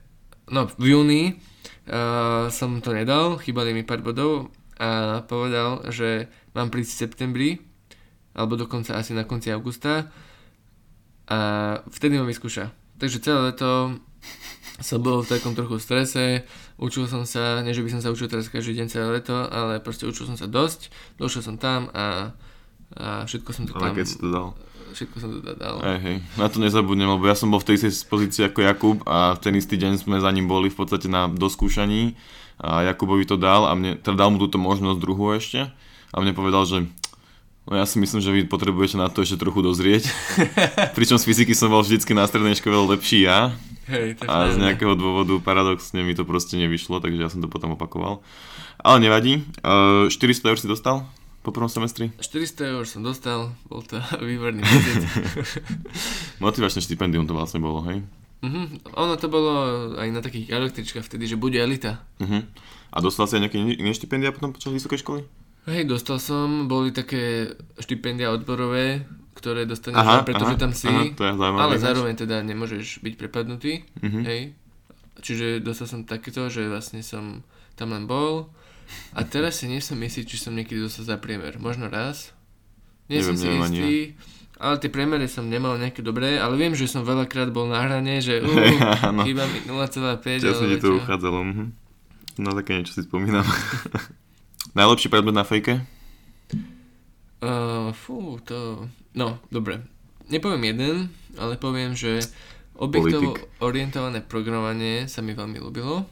no 0.51 0.67
v 0.75 0.91
júni 0.91 1.23
uh, 1.87 2.51
som 2.51 2.83
to 2.83 2.91
nedal, 2.91 3.39
chýbali 3.39 3.71
mi 3.71 3.87
pár 3.87 4.03
bodov 4.03 4.51
a 4.75 5.23
povedal, 5.23 5.87
že 5.87 6.27
mám 6.51 6.67
prísť 6.67 6.91
v 6.91 6.99
septembri, 6.99 7.49
alebo 8.39 8.55
dokonca 8.55 8.95
asi 8.95 9.11
na 9.11 9.27
konci 9.27 9.51
augusta 9.51 10.07
a 11.27 11.39
vtedy 11.91 12.15
ma 12.15 12.23
vyskúša. 12.23 12.71
Takže 12.95 13.19
celé 13.19 13.51
leto 13.51 13.99
som 14.79 15.03
bol 15.03 15.19
v 15.21 15.29
takom 15.35 15.51
trochu 15.51 15.75
strese, 15.83 16.47
učil 16.79 17.05
som 17.11 17.27
sa, 17.27 17.59
nie 17.59 17.75
že 17.75 17.83
by 17.83 17.91
som 17.91 18.01
sa 18.01 18.09
učil 18.15 18.31
teraz 18.31 18.47
každý 18.47 18.79
deň 18.79 18.87
celé 18.87 19.07
leto, 19.19 19.35
ale 19.35 19.83
proste 19.83 20.07
učil 20.07 20.31
som 20.31 20.39
sa 20.39 20.47
dosť, 20.47 20.87
došiel 21.19 21.43
som 21.43 21.55
tam 21.59 21.91
a, 21.91 22.31
a 22.95 23.27
všetko 23.27 23.49
som 23.51 23.63
to 23.67 23.75
ale 23.75 23.91
tam... 23.91 23.95
keď 23.99 24.07
si 24.07 24.17
to 24.17 24.27
dal. 24.31 24.47
Všetko 24.89 25.15
som 25.19 25.29
to 25.35 25.39
dal. 25.43 25.75
Hej, 25.83 25.99
hej, 26.01 26.17
na 26.39 26.47
to 26.47 26.57
nezabudnem, 26.63 27.11
lebo 27.11 27.27
ja 27.27 27.35
som 27.35 27.51
bol 27.51 27.59
v 27.59 27.67
tej 27.69 27.75
istej 27.83 28.07
pozícii 28.07 28.41
ako 28.47 28.59
Jakub 28.63 28.97
a 29.03 29.35
v 29.35 29.39
ten 29.43 29.53
istý 29.59 29.75
deň 29.75 29.99
sme 29.99 30.17
za 30.23 30.31
ním 30.31 30.47
boli 30.47 30.71
v 30.71 30.79
podstate 30.79 31.11
na 31.11 31.27
doskúšaní 31.27 32.15
a 32.59 32.87
Jakubovi 32.87 33.27
to 33.27 33.35
dal 33.35 33.67
a 33.67 33.75
mne, 33.75 33.99
teda 33.99 34.25
dal 34.25 34.31
mu 34.31 34.39
túto 34.39 34.57
možnosť 34.57 34.97
druhú 34.97 35.35
ešte 35.35 35.69
a 36.09 36.15
mne 36.17 36.33
povedal, 36.33 36.63
že 36.65 36.77
No 37.69 37.77
ja 37.77 37.85
si 37.85 38.01
myslím, 38.01 38.17
že 38.17 38.33
vy 38.33 38.49
potrebujete 38.49 38.97
na 38.97 39.13
to 39.13 39.21
ešte 39.21 39.37
trochu 39.37 39.61
dozrieť. 39.61 40.09
Pričom 40.97 41.21
z 41.21 41.25
fyziky 41.29 41.53
som 41.53 41.69
bol 41.69 41.85
vždycky 41.85 42.17
na 42.17 42.25
strednej 42.25 42.57
škole 42.57 42.97
lepší 42.97 43.29
ja. 43.29 43.53
Hej, 43.85 44.17
a 44.25 44.53
z 44.53 44.57
nejakého 44.57 44.97
dôvodu 44.97 45.37
paradoxne 45.41 46.01
mi 46.01 46.17
to 46.17 46.25
proste 46.25 46.57
nevyšlo, 46.57 46.97
takže 46.97 47.21
ja 47.21 47.29
som 47.29 47.45
to 47.45 47.49
potom 47.49 47.77
opakoval. 47.77 48.25
Ale 48.81 49.05
nevadí. 49.05 49.45
400 49.61 50.09
eur 50.49 50.57
si 50.57 50.65
dostal 50.65 51.05
po 51.45 51.53
prvom 51.55 51.71
semestri? 51.71 52.11
400 52.19 52.73
eur 52.77 52.85
som 52.85 53.01
dostal, 53.01 53.53
bol 53.65 53.85
to 53.85 54.01
výborný 54.29 54.61
pocit. 54.65 55.03
Motivačné 56.43 56.83
štipendium 56.83 57.25
to 57.25 57.33
vlastne 57.33 57.63
bolo, 57.63 57.85
hej? 57.87 58.03
Uh-huh. 58.39 58.65
Ono 58.97 59.13
to 59.19 59.27
bolo 59.27 59.53
aj 59.99 60.07
na 60.09 60.21
takých 60.23 60.51
električkách 60.51 61.05
vtedy, 61.05 61.27
že 61.27 61.39
bude 61.39 61.59
elita. 61.59 62.01
Uh-huh. 62.21 62.45
A 62.89 62.97
dostal 63.03 63.27
si 63.27 63.37
aj 63.37 63.49
nejaké 63.49 63.57
iné 63.59 63.91
štipendia 63.93 64.33
potom 64.33 64.53
počas 64.53 64.71
vysokej 64.71 65.01
školy? 65.01 65.21
Hej, 65.67 65.89
dostal 65.89 66.21
som, 66.23 66.71
boli 66.71 66.95
také 66.95 67.55
štipendia 67.81 68.31
odborové, 68.31 69.03
ktoré 69.35 69.63
dostaneš, 69.63 69.99
aha, 69.99 70.27
pretože 70.27 70.55
aha, 70.55 70.61
tam 70.61 70.71
si, 70.75 70.87
aha, 70.91 71.15
to 71.15 71.23
je 71.23 71.33
ale 71.35 71.75
zároveň 71.79 72.15
teda 72.19 72.43
nemôžeš 72.43 72.99
byť 72.99 73.13
prepadnutý, 73.15 73.87
uh-huh. 73.99 74.23
hej. 74.27 74.51
Čiže 75.19 75.59
dostal 75.59 75.87
som 75.87 76.07
takéto, 76.07 76.47
že 76.47 76.67
vlastne 76.67 77.03
som 77.03 77.43
tam 77.75 77.95
len 77.95 78.07
bol 78.07 78.51
a 79.15 79.23
teraz 79.23 79.63
si 79.63 79.71
nie 79.71 79.83
som 79.83 79.99
istý, 79.99 80.23
či 80.27 80.39
som 80.39 80.55
niekedy 80.55 80.79
dostal 80.79 81.07
za 81.07 81.17
priemer. 81.19 81.59
Možno 81.59 81.91
raz. 81.91 82.31
Nie 83.11 83.23
neviem, 83.23 83.35
som 83.35 83.35
si 83.35 83.47
neviem, 83.47 83.63
istý, 83.63 83.93
ale 84.59 84.75
tie 84.83 84.91
priemery 84.91 85.25
som 85.31 85.47
nemal 85.47 85.79
nejaké 85.79 86.03
dobré, 86.03 86.35
ale 86.35 86.59
viem, 86.59 86.75
že 86.75 86.87
som 86.87 87.07
veľakrát 87.07 87.47
bol 87.49 87.71
na 87.71 87.79
hrane, 87.79 88.19
že 88.19 88.39
uh, 88.43 89.23
chýba 89.23 89.47
mi 89.47 89.59
0,5. 89.63 90.43
Ja 90.43 90.51
som 90.51 90.67
ti 90.67 90.77
to 90.79 90.99
uchádzalo. 90.99 91.39
Mhm. 91.47 91.65
No 92.39 92.55
také 92.55 92.79
niečo 92.79 92.95
si 92.95 93.03
spomínam. 93.03 93.43
Najlepší 94.75 95.07
predmet 95.09 95.35
na 95.35 95.47
fejke? 95.47 95.81
Uh, 97.39 97.95
fú, 97.95 98.37
to... 98.43 98.85
No, 99.15 99.39
dobre. 99.47 99.79
Nepoviem 100.27 100.75
jeden, 100.75 100.95
ale 101.39 101.55
poviem, 101.55 101.95
že 101.95 102.21
objektovo 102.77 103.33
Politik. 103.33 103.49
orientované 103.63 104.19
programovanie 104.21 105.07
sa 105.09 105.23
mi 105.23 105.33
veľmi 105.33 105.57
ľúbilo. 105.57 106.05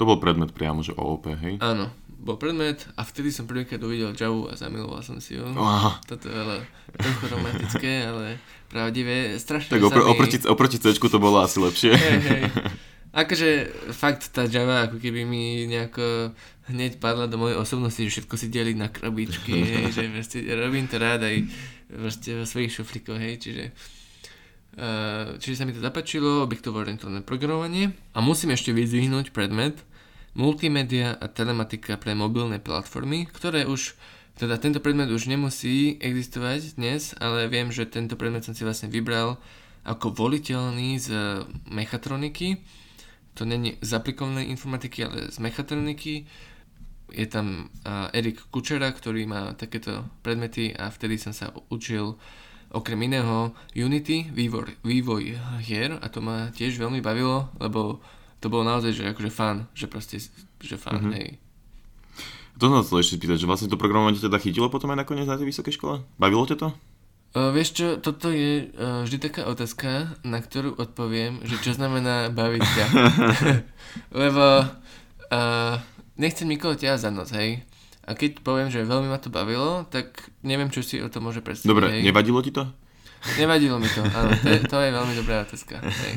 To 0.00 0.02
bol 0.02 0.18
predmet 0.18 0.50
priamo, 0.50 0.82
že 0.82 0.96
OOP, 0.96 1.30
hej? 1.38 1.62
Áno, 1.62 1.92
bol 2.24 2.40
predmet 2.40 2.88
a 2.96 3.04
vtedy 3.04 3.30
som 3.30 3.44
prvýkrát 3.44 3.78
uvidel 3.84 4.16
Java 4.16 4.50
a 4.50 4.58
zamiloval 4.58 5.04
som 5.04 5.20
si 5.20 5.36
ju. 5.36 5.44
Oh. 5.54 5.94
Toto 6.08 6.26
je 6.26 6.34
ale 6.34 6.64
trochu 6.96 7.24
romantické, 7.30 8.08
ale 8.08 8.40
pravdivé. 8.72 9.36
Strašne 9.36 9.76
Tak 9.76 9.84
opr- 9.84 10.02
mi... 10.02 10.10
oproti, 10.10 10.36
oproti 10.48 10.76
C 10.80 10.96
to 10.96 11.18
bolo 11.20 11.44
asi 11.44 11.60
lepšie. 11.60 11.92
Hey, 11.94 12.18
hey. 12.18 12.44
Akože 13.14 13.70
fakt 13.94 14.34
tá 14.34 14.50
Java 14.50 14.90
ako 14.90 14.98
keby 14.98 15.22
mi 15.22 15.70
nejako 15.70 16.34
hneď 16.66 16.98
padla 16.98 17.30
do 17.30 17.38
mojej 17.38 17.54
osobnosti, 17.54 18.02
že 18.02 18.10
všetko 18.10 18.34
si 18.34 18.50
deliť 18.50 18.76
na 18.76 18.90
krabičky, 18.90 19.54
hej, 19.70 19.84
že 19.94 20.02
proste 20.10 20.38
robím 20.50 20.90
to 20.90 20.98
rád 20.98 21.22
aj 21.22 21.46
proste 21.86 22.34
vo 22.34 22.44
svojich 22.44 22.74
šuflíkoch, 22.74 23.20
hej, 23.22 23.34
čiže 23.38 23.64
uh, 23.70 25.38
čiže 25.38 25.62
sa 25.62 25.64
mi 25.68 25.70
to 25.70 25.78
zapáčilo, 25.78 26.42
objektovo 26.42 26.82
orientované 26.82 27.22
programovanie. 27.22 27.94
A 28.16 28.18
musím 28.18 28.50
ešte 28.50 28.74
vyzvihnúť 28.74 29.30
predmet 29.30 29.78
multimédia 30.34 31.14
a 31.14 31.30
telematika 31.30 31.94
pre 31.94 32.18
mobilné 32.18 32.58
platformy, 32.58 33.30
ktoré 33.30 33.70
už 33.70 33.94
teda 34.34 34.58
tento 34.58 34.82
predmet 34.82 35.06
už 35.14 35.30
nemusí 35.30 35.94
existovať 36.02 36.74
dnes, 36.74 37.14
ale 37.22 37.46
viem, 37.46 37.70
že 37.70 37.86
tento 37.86 38.18
predmet 38.18 38.42
som 38.42 38.50
si 38.50 38.66
vlastne 38.66 38.90
vybral 38.90 39.38
ako 39.86 40.10
voliteľný 40.10 40.98
z 40.98 41.14
mechatroniky 41.70 42.58
to 43.34 43.44
není 43.44 43.76
z 43.82 43.90
aplikovanej 43.94 44.46
informatiky, 44.50 45.04
ale 45.04 45.30
z 45.30 45.38
mechatroniky. 45.38 46.26
Je 47.14 47.26
tam 47.28 47.68
Erik 48.14 48.40
Kučera, 48.50 48.90
ktorý 48.90 49.26
má 49.28 49.54
takéto 49.54 50.06
predmety 50.24 50.74
a 50.74 50.90
vtedy 50.90 51.20
som 51.20 51.30
sa 51.36 51.52
učil 51.70 52.16
okrem 52.74 52.98
iného 53.06 53.54
Unity, 53.78 54.34
vývoj, 54.34 54.82
vývoj 54.82 55.38
hier 55.62 55.94
a 55.94 56.06
to 56.10 56.18
ma 56.18 56.50
tiež 56.50 56.74
veľmi 56.74 56.98
bavilo, 56.98 57.54
lebo 57.62 58.02
to 58.42 58.50
bolo 58.50 58.66
naozaj 58.66 58.90
že 58.98 59.14
akože 59.14 59.30
fan, 59.30 59.70
že 59.78 59.86
proste, 59.86 60.18
že 60.58 60.74
fan, 60.74 60.98
mm-hmm. 60.98 61.14
hej. 61.14 61.28
To 62.58 62.70
som 62.70 62.82
chcel 62.82 63.02
ešte 63.02 63.18
spýtať, 63.18 63.38
že 63.42 63.50
vlastne 63.50 63.70
to 63.70 63.78
programovanie 63.78 64.18
teda 64.18 64.38
chytilo 64.42 64.70
potom 64.70 64.90
aj 64.94 65.06
nakoniec 65.06 65.26
na 65.26 65.38
tej 65.38 65.54
vysokej 65.54 65.74
škole? 65.74 66.02
Bavilo 66.18 66.46
ťa 66.46 66.56
to? 66.58 66.68
Uh, 67.34 67.50
vieš 67.50 67.74
čo, 67.74 67.86
toto 67.96 68.30
je 68.30 68.70
uh, 68.70 69.02
vždy 69.02 69.18
taká 69.20 69.42
otázka, 69.44 69.90
na 70.22 70.38
ktorú 70.38 70.74
odpoviem, 70.74 71.42
že 71.42 71.58
čo 71.58 71.74
znamená 71.74 72.30
baviť 72.30 72.62
ťa. 72.62 72.86
Lebo 74.22 74.62
uh, 74.62 75.74
nechcem 76.14 76.46
nikoho 76.46 76.74
ťa 76.74 76.94
za 76.94 77.10
noc, 77.10 77.34
hej. 77.34 77.66
A 78.04 78.12
keď 78.12 78.38
poviem, 78.38 78.68
že 78.68 78.84
veľmi 78.84 79.08
ma 79.08 79.18
to 79.18 79.28
bavilo, 79.28 79.82
tak 79.88 80.14
neviem, 80.40 80.68
čo 80.68 80.80
si 80.80 81.00
o 81.00 81.08
to 81.08 81.18
môže 81.18 81.40
predstaviť. 81.40 81.66
Dobre, 81.66 81.86
hej. 81.90 82.02
nevadilo 82.04 82.38
ti 82.38 82.52
to? 82.52 82.70
Nevadilo 83.34 83.80
mi 83.80 83.88
to, 83.88 84.04
áno, 84.14 84.30
to 84.36 84.46
je, 84.46 84.58
to 84.62 84.76
je 84.78 84.90
veľmi 84.92 85.14
dobrá 85.16 85.42
otázka. 85.42 85.80
Hej. 85.80 86.12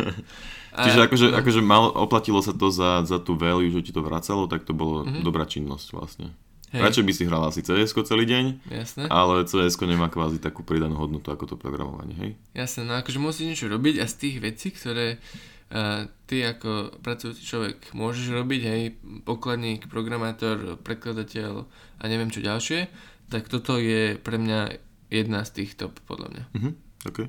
A, 0.78 0.86
Čiže 0.86 1.00
akože, 1.02 1.28
no, 1.32 1.36
akože 1.42 1.62
mal, 1.64 1.90
oplatilo 1.90 2.38
sa 2.46 2.54
to 2.54 2.70
za, 2.70 3.02
za 3.02 3.18
tú 3.18 3.34
value, 3.34 3.74
že 3.74 3.82
ti 3.82 3.90
to 3.90 4.06
vracalo, 4.06 4.46
tak 4.46 4.62
to 4.62 4.78
bolo 4.78 5.02
Mhm. 5.02 5.26
dobrá 5.26 5.50
činnosť 5.50 5.88
vlastne. 5.98 6.30
Hej, 6.74 6.82
Radšej 6.82 7.06
by 7.06 7.14
si 7.14 7.24
hral 7.28 7.44
asi 7.48 7.62
cs 7.64 7.92
celý 7.94 8.26
deň, 8.28 8.46
Jasné, 8.72 9.04
ale 9.08 9.48
cs 9.48 9.76
nemá 9.86 10.12
kvázi 10.12 10.42
takú 10.42 10.64
pridanú 10.64 11.00
hodnotu 11.00 11.32
ako 11.32 11.54
to 11.54 11.56
programovanie, 11.56 12.16
hej? 12.18 12.32
jasné, 12.56 12.84
no 12.84 12.96
akože 13.00 13.20
musíš 13.22 13.46
niečo 13.56 13.68
robiť 13.72 14.04
a 14.04 14.06
z 14.06 14.16
tých 14.20 14.36
vecí, 14.44 14.68
ktoré 14.76 15.18
uh, 15.18 16.06
ty 16.28 16.44
ako 16.44 17.00
pracujúci 17.00 17.42
človek 17.44 17.78
môžeš 17.96 18.28
robiť, 18.36 18.62
hej, 18.68 18.82
pokladník, 19.24 19.88
programátor, 19.88 20.80
prekladateľ 20.84 21.66
a 22.00 22.04
neviem 22.08 22.32
čo 22.34 22.44
ďalšie, 22.44 22.92
tak 23.28 23.52
toto 23.52 23.80
je 23.80 24.16
pre 24.20 24.40
mňa 24.40 24.80
jedna 25.12 25.44
z 25.48 25.64
tých 25.64 25.80
top, 25.80 25.96
podľa 26.08 26.28
mňa. 26.32 26.44
Mhm, 26.56 26.72
OK. 27.08 27.20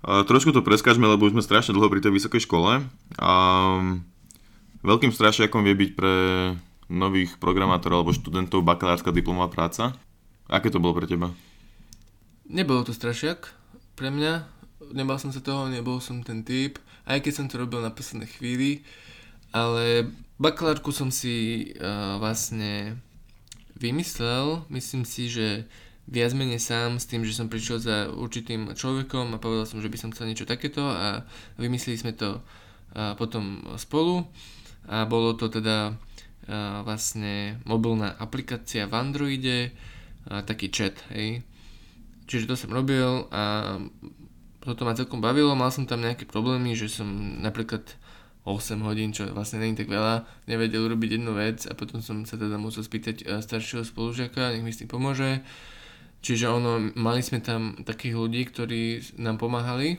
A 0.00 0.24
trošku 0.24 0.56
to 0.56 0.64
preskážme, 0.64 1.04
lebo 1.04 1.28
už 1.28 1.36
sme 1.36 1.44
strašne 1.44 1.76
dlho 1.76 1.92
pri 1.92 2.00
tej 2.00 2.16
vysokej 2.16 2.48
škole. 2.48 2.88
A 3.20 3.32
veľkým 4.80 5.12
strašiakom 5.12 5.60
vie 5.60 5.76
byť 5.76 5.90
pre 5.92 6.14
nových 6.90 7.38
programátorov 7.38 8.02
alebo 8.02 8.12
študentov 8.12 8.66
bakalárska 8.66 9.14
diplomová 9.14 9.48
práca. 9.48 9.94
Aké 10.50 10.68
to 10.68 10.82
bolo 10.82 10.98
pre 10.98 11.06
teba? 11.06 11.30
Nebolo 12.50 12.82
to 12.82 12.90
strašiak 12.90 13.54
pre 13.94 14.10
mňa, 14.10 14.48
nebal 14.96 15.20
som 15.20 15.30
sa 15.30 15.44
toho, 15.44 15.68
nebol 15.68 16.02
som 16.02 16.24
ten 16.24 16.42
typ, 16.42 16.80
aj 17.04 17.20
keď 17.20 17.32
som 17.36 17.46
to 17.46 17.60
robil 17.60 17.84
na 17.84 17.92
poslednej 17.92 18.32
chvíli, 18.32 18.80
ale 19.52 20.08
bakalárku 20.40 20.88
som 20.88 21.12
si 21.12 21.68
uh, 21.76 22.16
vlastne 22.16 22.96
vymyslel, 23.76 24.64
myslím 24.72 25.04
si, 25.04 25.28
že 25.28 25.68
viac 26.08 26.32
menej 26.32 26.58
sám 26.58 26.96
s 26.96 27.06
tým, 27.06 27.22
že 27.28 27.36
som 27.36 27.52
prišiel 27.52 27.78
za 27.78 27.96
určitým 28.08 28.72
človekom 28.72 29.36
a 29.36 29.42
povedal 29.42 29.68
som, 29.68 29.84
že 29.84 29.92
by 29.92 30.00
som 30.00 30.10
chcel 30.10 30.32
niečo 30.32 30.48
takéto 30.48 30.82
a 30.82 31.28
vymysleli 31.60 32.00
sme 32.00 32.12
to 32.16 32.40
uh, 32.40 33.14
potom 33.20 33.62
spolu 33.76 34.24
a 34.88 35.04
bolo 35.04 35.36
to 35.36 35.52
teda 35.52 35.92
vlastne 36.48 37.60
mobilná 37.68 38.16
aplikácia 38.16 38.88
v 38.88 38.96
Androide, 38.96 39.58
taký 40.24 40.72
chat, 40.72 40.96
hej. 41.12 41.44
Čiže 42.30 42.48
to 42.48 42.54
som 42.54 42.70
robil 42.70 43.26
a 43.34 43.76
toto 44.60 44.84
ma 44.84 44.92
celkom 44.92 45.24
bavilo, 45.24 45.56
mal 45.56 45.72
som 45.72 45.88
tam 45.88 46.04
nejaké 46.04 46.28
problémy, 46.28 46.76
že 46.76 46.92
som 46.92 47.08
napríklad 47.40 47.96
8 48.44 48.80
hodín, 48.84 49.12
čo 49.12 49.28
vlastne 49.32 49.60
není 49.60 49.76
tak 49.76 49.88
veľa, 49.88 50.24
nevedel 50.48 50.88
urobiť 50.88 51.20
jednu 51.20 51.32
vec 51.36 51.68
a 51.68 51.76
potom 51.76 52.00
som 52.00 52.24
sa 52.24 52.40
teda 52.40 52.56
musel 52.56 52.84
spýtať 52.84 53.16
eh, 53.24 53.40
staršieho 53.40 53.84
spolužiaka, 53.84 54.56
nech 54.56 54.64
mi 54.64 54.72
s 54.72 54.80
tým 54.80 54.88
pomôže. 54.88 55.44
Čiže 56.20 56.52
ono, 56.52 56.92
mali 57.00 57.24
sme 57.24 57.40
tam 57.40 57.80
takých 57.80 58.12
ľudí, 58.12 58.44
ktorí 58.52 59.16
nám 59.16 59.40
pomáhali, 59.40 59.96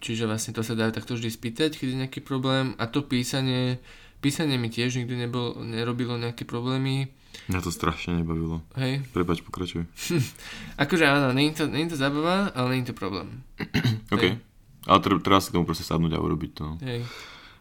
čiže 0.00 0.24
vlastne 0.24 0.56
to 0.56 0.64
sa 0.64 0.72
dá 0.72 0.88
takto 0.88 1.12
vždy 1.12 1.28
spýtať, 1.28 1.76
keď 1.76 1.86
je 1.92 2.00
nejaký 2.00 2.20
problém 2.24 2.72
a 2.80 2.88
to 2.88 3.04
písanie, 3.04 3.76
písanie 4.22 4.54
mi 4.54 4.68
tiež 4.68 4.94
nikdy 4.96 5.18
nebol, 5.20 5.58
nerobilo 5.58 6.14
nejaké 6.14 6.46
problémy, 6.46 7.10
Mňa 7.42 7.58
to 7.58 7.68
strašne 7.68 8.14
nebavilo. 8.14 8.60
hej. 8.76 9.02
Prepač, 9.10 9.40
pokračuj. 9.40 9.88
Akože 10.82 11.04
áno, 11.04 11.32
je 11.32 11.50
to, 11.50 11.64
je 11.66 11.88
to 11.88 11.96
zábava, 11.96 12.52
ale 12.52 12.78
je 12.78 12.88
to 12.88 12.94
problém. 12.94 13.40
OK. 14.14 14.36
Ale 14.82 14.98
tre- 15.00 15.18
treba 15.18 15.40
si 15.40 15.50
tomu 15.50 15.64
proste 15.64 15.82
sadnúť 15.82 16.12
a 16.12 16.20
urobiť 16.20 16.50
to. 16.52 16.62
no. 16.62 16.74
Hej. 16.80 17.02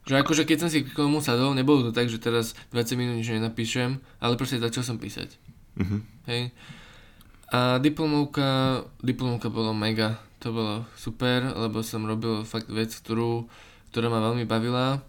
Že 0.02 0.14
akože 0.18 0.44
keď 0.44 0.58
som 0.60 0.70
si 0.70 0.82
k 0.82 0.92
tomu 0.92 1.18
sadol, 1.20 1.54
nebolo 1.54 1.82
to 1.82 1.92
tak, 1.92 2.10
že 2.10 2.18
teraz 2.18 2.52
20 2.70 3.00
minút 3.00 3.16
nič 3.16 3.32
nenapíšem, 3.32 3.96
ale 4.20 4.34
proste 4.36 4.58
začal 4.58 4.84
som 4.84 4.98
písať. 4.98 5.40
Mhm. 5.80 5.98
Hej. 6.28 6.52
A 7.50 7.80
diplomovka, 7.80 8.48
diplomovka 9.00 9.48
bolo 9.48 9.72
mega, 9.72 10.20
to 10.38 10.50
bolo 10.50 10.84
super, 10.96 11.48
lebo 11.48 11.80
som 11.80 12.04
robil 12.04 12.44
fakt 12.44 12.68
vec, 12.68 12.92
ktorú, 12.92 13.46
ktorá 13.90 14.08
ma 14.08 14.20
veľmi 14.22 14.44
bavila. 14.44 15.00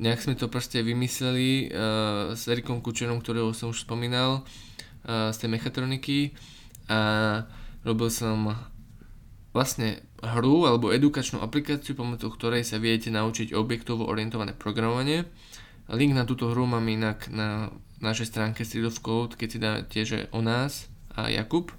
Nejak 0.00 0.24
sme 0.24 0.32
to 0.32 0.48
proste 0.48 0.80
vymysleli 0.80 1.68
uh, 1.68 2.32
s 2.32 2.48
Erikom 2.48 2.80
Kučerom, 2.80 3.20
ktorého 3.20 3.52
som 3.52 3.68
už 3.68 3.84
spomínal, 3.84 4.48
uh, 5.04 5.28
z 5.28 5.36
tej 5.44 5.48
mechatroniky 5.52 6.32
a 6.88 7.44
robil 7.84 8.08
som 8.08 8.56
vlastne 9.52 10.00
hru 10.24 10.64
alebo 10.64 10.88
edukačnú 10.88 11.44
aplikáciu, 11.44 11.92
pomocou 11.92 12.32
ktorej 12.32 12.64
sa 12.64 12.80
viete 12.80 13.12
naučiť 13.12 13.52
objektovo 13.52 14.08
orientované 14.08 14.56
programovanie. 14.56 15.28
Link 15.92 16.16
na 16.16 16.24
túto 16.24 16.48
hru 16.48 16.64
mám 16.64 16.86
inak 16.88 17.28
na 17.28 17.68
našej 18.00 18.30
stránke 18.32 18.64
Street 18.64 18.88
of 18.88 19.02
Code, 19.04 19.36
keď 19.36 19.48
si 19.52 19.58
dáte, 19.60 20.00
že 20.06 20.18
o 20.32 20.40
nás 20.40 20.88
a 21.12 21.28
Jakub. 21.28 21.74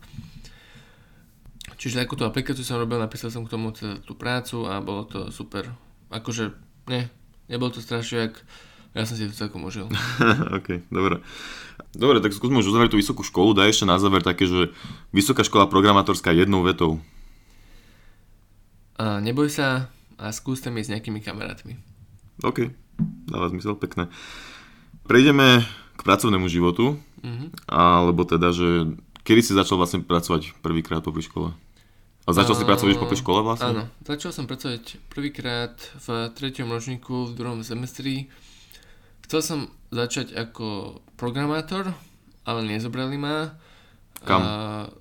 Čiže 1.82 2.06
takúto 2.06 2.30
aplikáciu 2.30 2.62
som 2.62 2.78
robil, 2.78 3.02
napísal 3.02 3.34
som 3.34 3.42
k 3.42 3.58
tomu 3.58 3.74
tú 3.74 4.14
prácu 4.14 4.70
a 4.70 4.78
bolo 4.84 5.10
to 5.10 5.34
super. 5.34 5.74
Akože, 6.14 6.54
ne, 6.86 7.10
nebol 7.52 7.68
to 7.70 7.84
strašiak, 7.84 8.40
ja 8.96 9.04
som 9.04 9.16
si 9.16 9.28
to 9.28 9.36
celkom 9.36 9.68
užil. 9.68 9.92
OK, 10.58 10.88
dobre. 10.88 11.20
Dobre, 11.92 12.24
tak 12.24 12.32
skúsme 12.32 12.64
už 12.64 12.72
uzavrieť 12.72 12.96
tú 12.96 13.00
vysokú 13.00 13.22
školu. 13.22 13.52
Daj 13.52 13.76
ešte 13.76 13.86
na 13.86 14.00
záver 14.00 14.24
také, 14.24 14.48
že 14.48 14.72
vysoká 15.12 15.44
škola 15.44 15.68
programátorská 15.68 16.32
jednou 16.32 16.64
vetou. 16.64 17.04
A 18.96 19.20
neboj 19.20 19.52
sa 19.52 19.92
a 20.16 20.30
skús 20.30 20.62
tam 20.62 20.78
ísť 20.78 20.88
s 20.88 20.94
nejakými 20.96 21.20
kamarátmi. 21.20 21.76
OK, 22.46 22.70
dáva 23.28 23.50
zmysel, 23.50 23.74
pekné. 23.76 24.08
Prejdeme 25.10 25.66
k 25.98 26.02
pracovnému 26.02 26.48
životu, 26.48 26.96
Mhm. 27.22 27.70
alebo 27.70 28.26
teda, 28.26 28.50
že 28.50 28.98
kedy 29.22 29.42
si 29.42 29.54
začal 29.54 29.78
vlastne 29.78 30.02
pracovať 30.02 30.58
prvýkrát 30.66 31.06
popri 31.06 31.22
škole? 31.22 31.54
A 32.22 32.30
začal 32.32 32.54
si 32.54 32.64
pracovať 32.64 32.90
už 32.92 33.02
popri 33.02 33.18
škole 33.18 33.42
vlastne? 33.42 33.68
Áno, 33.68 33.84
začal 34.02 34.30
som 34.30 34.46
pracovať 34.46 35.02
prvýkrát 35.08 35.74
v 35.98 36.30
treťom 36.32 36.70
ročníku 36.70 37.28
v 37.28 37.34
druhom 37.34 37.62
semestri. 37.62 38.30
Chcel 39.26 39.42
som 39.42 39.60
začať 39.90 40.32
ako 40.32 41.00
programátor, 41.16 41.92
ale 42.44 42.60
nezobrali 42.62 43.16
ma. 43.16 43.58
Kam? 44.22 44.38
A, 44.38 44.50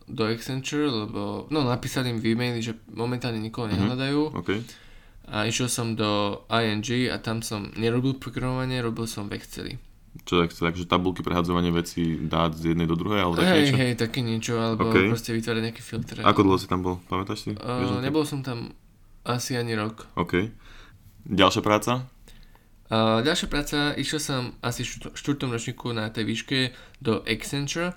do 0.08 0.24
Accenture, 0.24 0.88
lebo 0.88 1.44
no, 1.48 1.60
napísali 1.62 2.08
im 2.08 2.18
v 2.18 2.32
e-maili, 2.32 2.64
že 2.64 2.72
momentálne 2.88 3.36
nikoho 3.36 3.68
Mhm. 3.68 3.72
nehľadajú. 3.74 4.20
OK. 4.32 4.50
A 5.28 5.44
išiel 5.44 5.68
som 5.68 5.92
do 5.92 6.08
ING 6.48 6.82
a 7.06 7.20
tam 7.20 7.38
som 7.38 7.68
nerobil 7.76 8.16
programovanie, 8.16 8.80
robil 8.80 9.04
som 9.04 9.28
v 9.28 9.36
Exceli. 9.36 9.76
Čo 10.26 10.42
tak, 10.42 10.50
takže 10.50 10.90
tabulky, 10.90 11.22
prehadzovanie 11.22 11.70
vecí, 11.70 12.18
dát 12.26 12.50
z 12.50 12.74
jednej 12.74 12.90
do 12.90 12.98
druhej, 12.98 13.22
alebo 13.22 13.38
také 13.38 13.46
Hej, 13.46 13.62
niečo? 13.62 13.76
hej, 13.78 13.92
také 13.94 14.18
niečo, 14.26 14.54
alebo 14.58 14.90
OK. 14.90 15.06
proste 15.06 15.30
vytvárať 15.30 15.62
nejaké 15.70 15.82
filtre. 15.86 16.20
Ako 16.26 16.42
dlho 16.42 16.58
si 16.58 16.66
tam 16.66 16.82
bol? 16.82 16.98
Pamätáš 17.06 17.46
si? 17.46 17.50
Uh, 17.54 18.02
nebol 18.02 18.26
som 18.26 18.42
tam 18.42 18.74
asi 19.22 19.54
ani 19.54 19.78
rok. 19.78 20.10
OK. 20.18 20.50
Ďalšia 21.30 21.62
práca? 21.62 22.10
Uh, 22.90 23.22
ďalšia 23.22 23.46
práca, 23.46 23.94
išiel 23.94 24.18
som 24.18 24.42
asi 24.66 24.82
v 24.82 25.14
štvrtom 25.14 25.54
ročníku 25.54 25.94
na 25.94 26.10
tej 26.10 26.26
výške 26.26 26.58
do 26.98 27.22
Accenture 27.22 27.94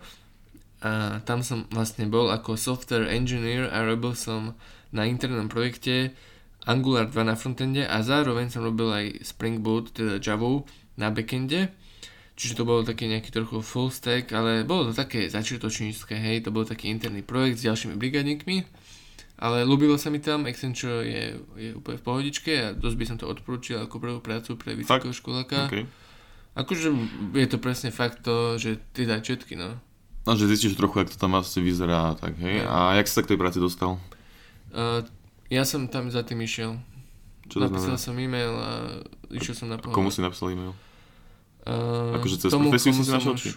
a 0.86 1.24
tam 1.26 1.42
som 1.42 1.66
vlastne 1.74 2.06
bol 2.06 2.30
ako 2.30 2.54
software 2.54 3.10
engineer 3.10 3.74
a 3.74 3.82
robil 3.82 4.14
som 4.14 4.54
na 4.94 5.10
internom 5.10 5.50
projekte 5.50 6.14
Angular 6.70 7.10
2 7.10 7.26
na 7.26 7.34
frontende 7.34 7.84
a 7.90 8.06
zároveň 8.06 8.54
som 8.54 8.62
robil 8.62 8.92
aj 8.94 9.06
Spring 9.26 9.66
Boot, 9.66 9.98
teda 9.98 10.22
Java 10.22 10.62
na 10.96 11.10
backende. 11.10 11.74
Čiže 12.44 12.60
to 12.60 12.68
bolo 12.68 12.84
taký 12.84 13.08
nejaký 13.08 13.32
trochu 13.32 13.64
full 13.64 13.88
stack, 13.88 14.36
ale 14.36 14.68
bolo 14.68 14.92
to 14.92 15.00
také 15.00 15.32
začiatočnícke, 15.32 16.12
hej, 16.12 16.44
to 16.44 16.52
bol 16.52 16.68
taký 16.68 16.92
interný 16.92 17.24
projekt 17.24 17.64
s 17.64 17.72
ďalšími 17.72 17.96
brigadníkmi. 17.96 18.68
Ale 19.40 19.64
ľúbilo 19.64 19.96
sa 19.96 20.12
mi 20.12 20.20
tam, 20.20 20.44
Accenture 20.44 21.08
je, 21.08 21.24
je 21.56 21.70
úplne 21.72 21.96
v 21.96 22.04
pohodičke 22.04 22.52
a 22.52 22.68
dosť 22.76 22.98
by 23.00 23.06
som 23.08 23.16
to 23.16 23.32
odporúčil 23.32 23.80
ako 23.80 23.96
prvú 23.96 24.20
prácu 24.20 24.60
pre 24.60 24.76
vysokého 24.76 25.16
školáka. 25.16 25.72
OK. 25.72 25.88
Akože 26.60 26.92
je 27.32 27.48
to 27.48 27.64
presne 27.64 27.96
fakt 27.96 28.28
to, 28.28 28.60
že 28.60 28.76
ty 28.92 29.08
začiatky, 29.08 29.56
no. 29.56 29.80
No, 30.28 30.36
že 30.36 30.52
zistíš 30.52 30.76
trochu, 30.76 31.00
jak 31.00 31.16
to 31.16 31.18
tam 31.18 31.40
asi 31.40 31.64
vyzerá, 31.64 32.12
tak 32.20 32.36
hej. 32.44 32.60
Hej. 32.60 32.68
A 32.68 33.00
jak 33.00 33.08
si 33.08 33.16
sa 33.16 33.24
k 33.24 33.32
tej 33.32 33.40
práci 33.40 33.64
dostal? 33.64 34.04
Uh, 34.76 35.00
ja 35.48 35.64
som 35.64 35.88
tam 35.88 36.12
za 36.12 36.28
tým 36.28 36.44
išiel. 36.44 36.76
Čo 37.48 37.64
to 37.64 37.72
Napísal 37.72 37.96
znamená? 37.96 38.04
som 38.04 38.16
e-mail 38.20 38.54
a 38.60 38.72
išiel 39.32 39.56
som 39.56 39.72
na 39.72 39.80
pohovor. 39.80 39.96
Komu 39.96 40.12
si 40.12 40.20
napísal 40.20 40.52
e-mail? 40.52 40.76
Uh, 40.76 40.93
Akože 41.64 42.36
cez 42.44 42.50
tomu, 42.52 42.68
profesiu 42.70 42.92
si 42.92 43.08
našiel, 43.08 43.36
či? 43.40 43.50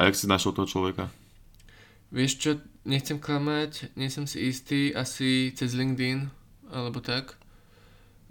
A 0.00 0.08
jak 0.08 0.16
si 0.16 0.24
našiel 0.24 0.56
toho 0.56 0.64
človeka? 0.64 1.12
Vieš 2.08 2.32
čo, 2.38 2.50
nechcem 2.86 3.18
klamať, 3.18 3.94
nie 3.98 4.08
som 4.08 4.24
si 4.24 4.48
istý, 4.48 4.94
asi 4.94 5.50
cez 5.52 5.74
LinkedIn, 5.74 6.30
alebo 6.70 7.02
tak. 7.04 7.36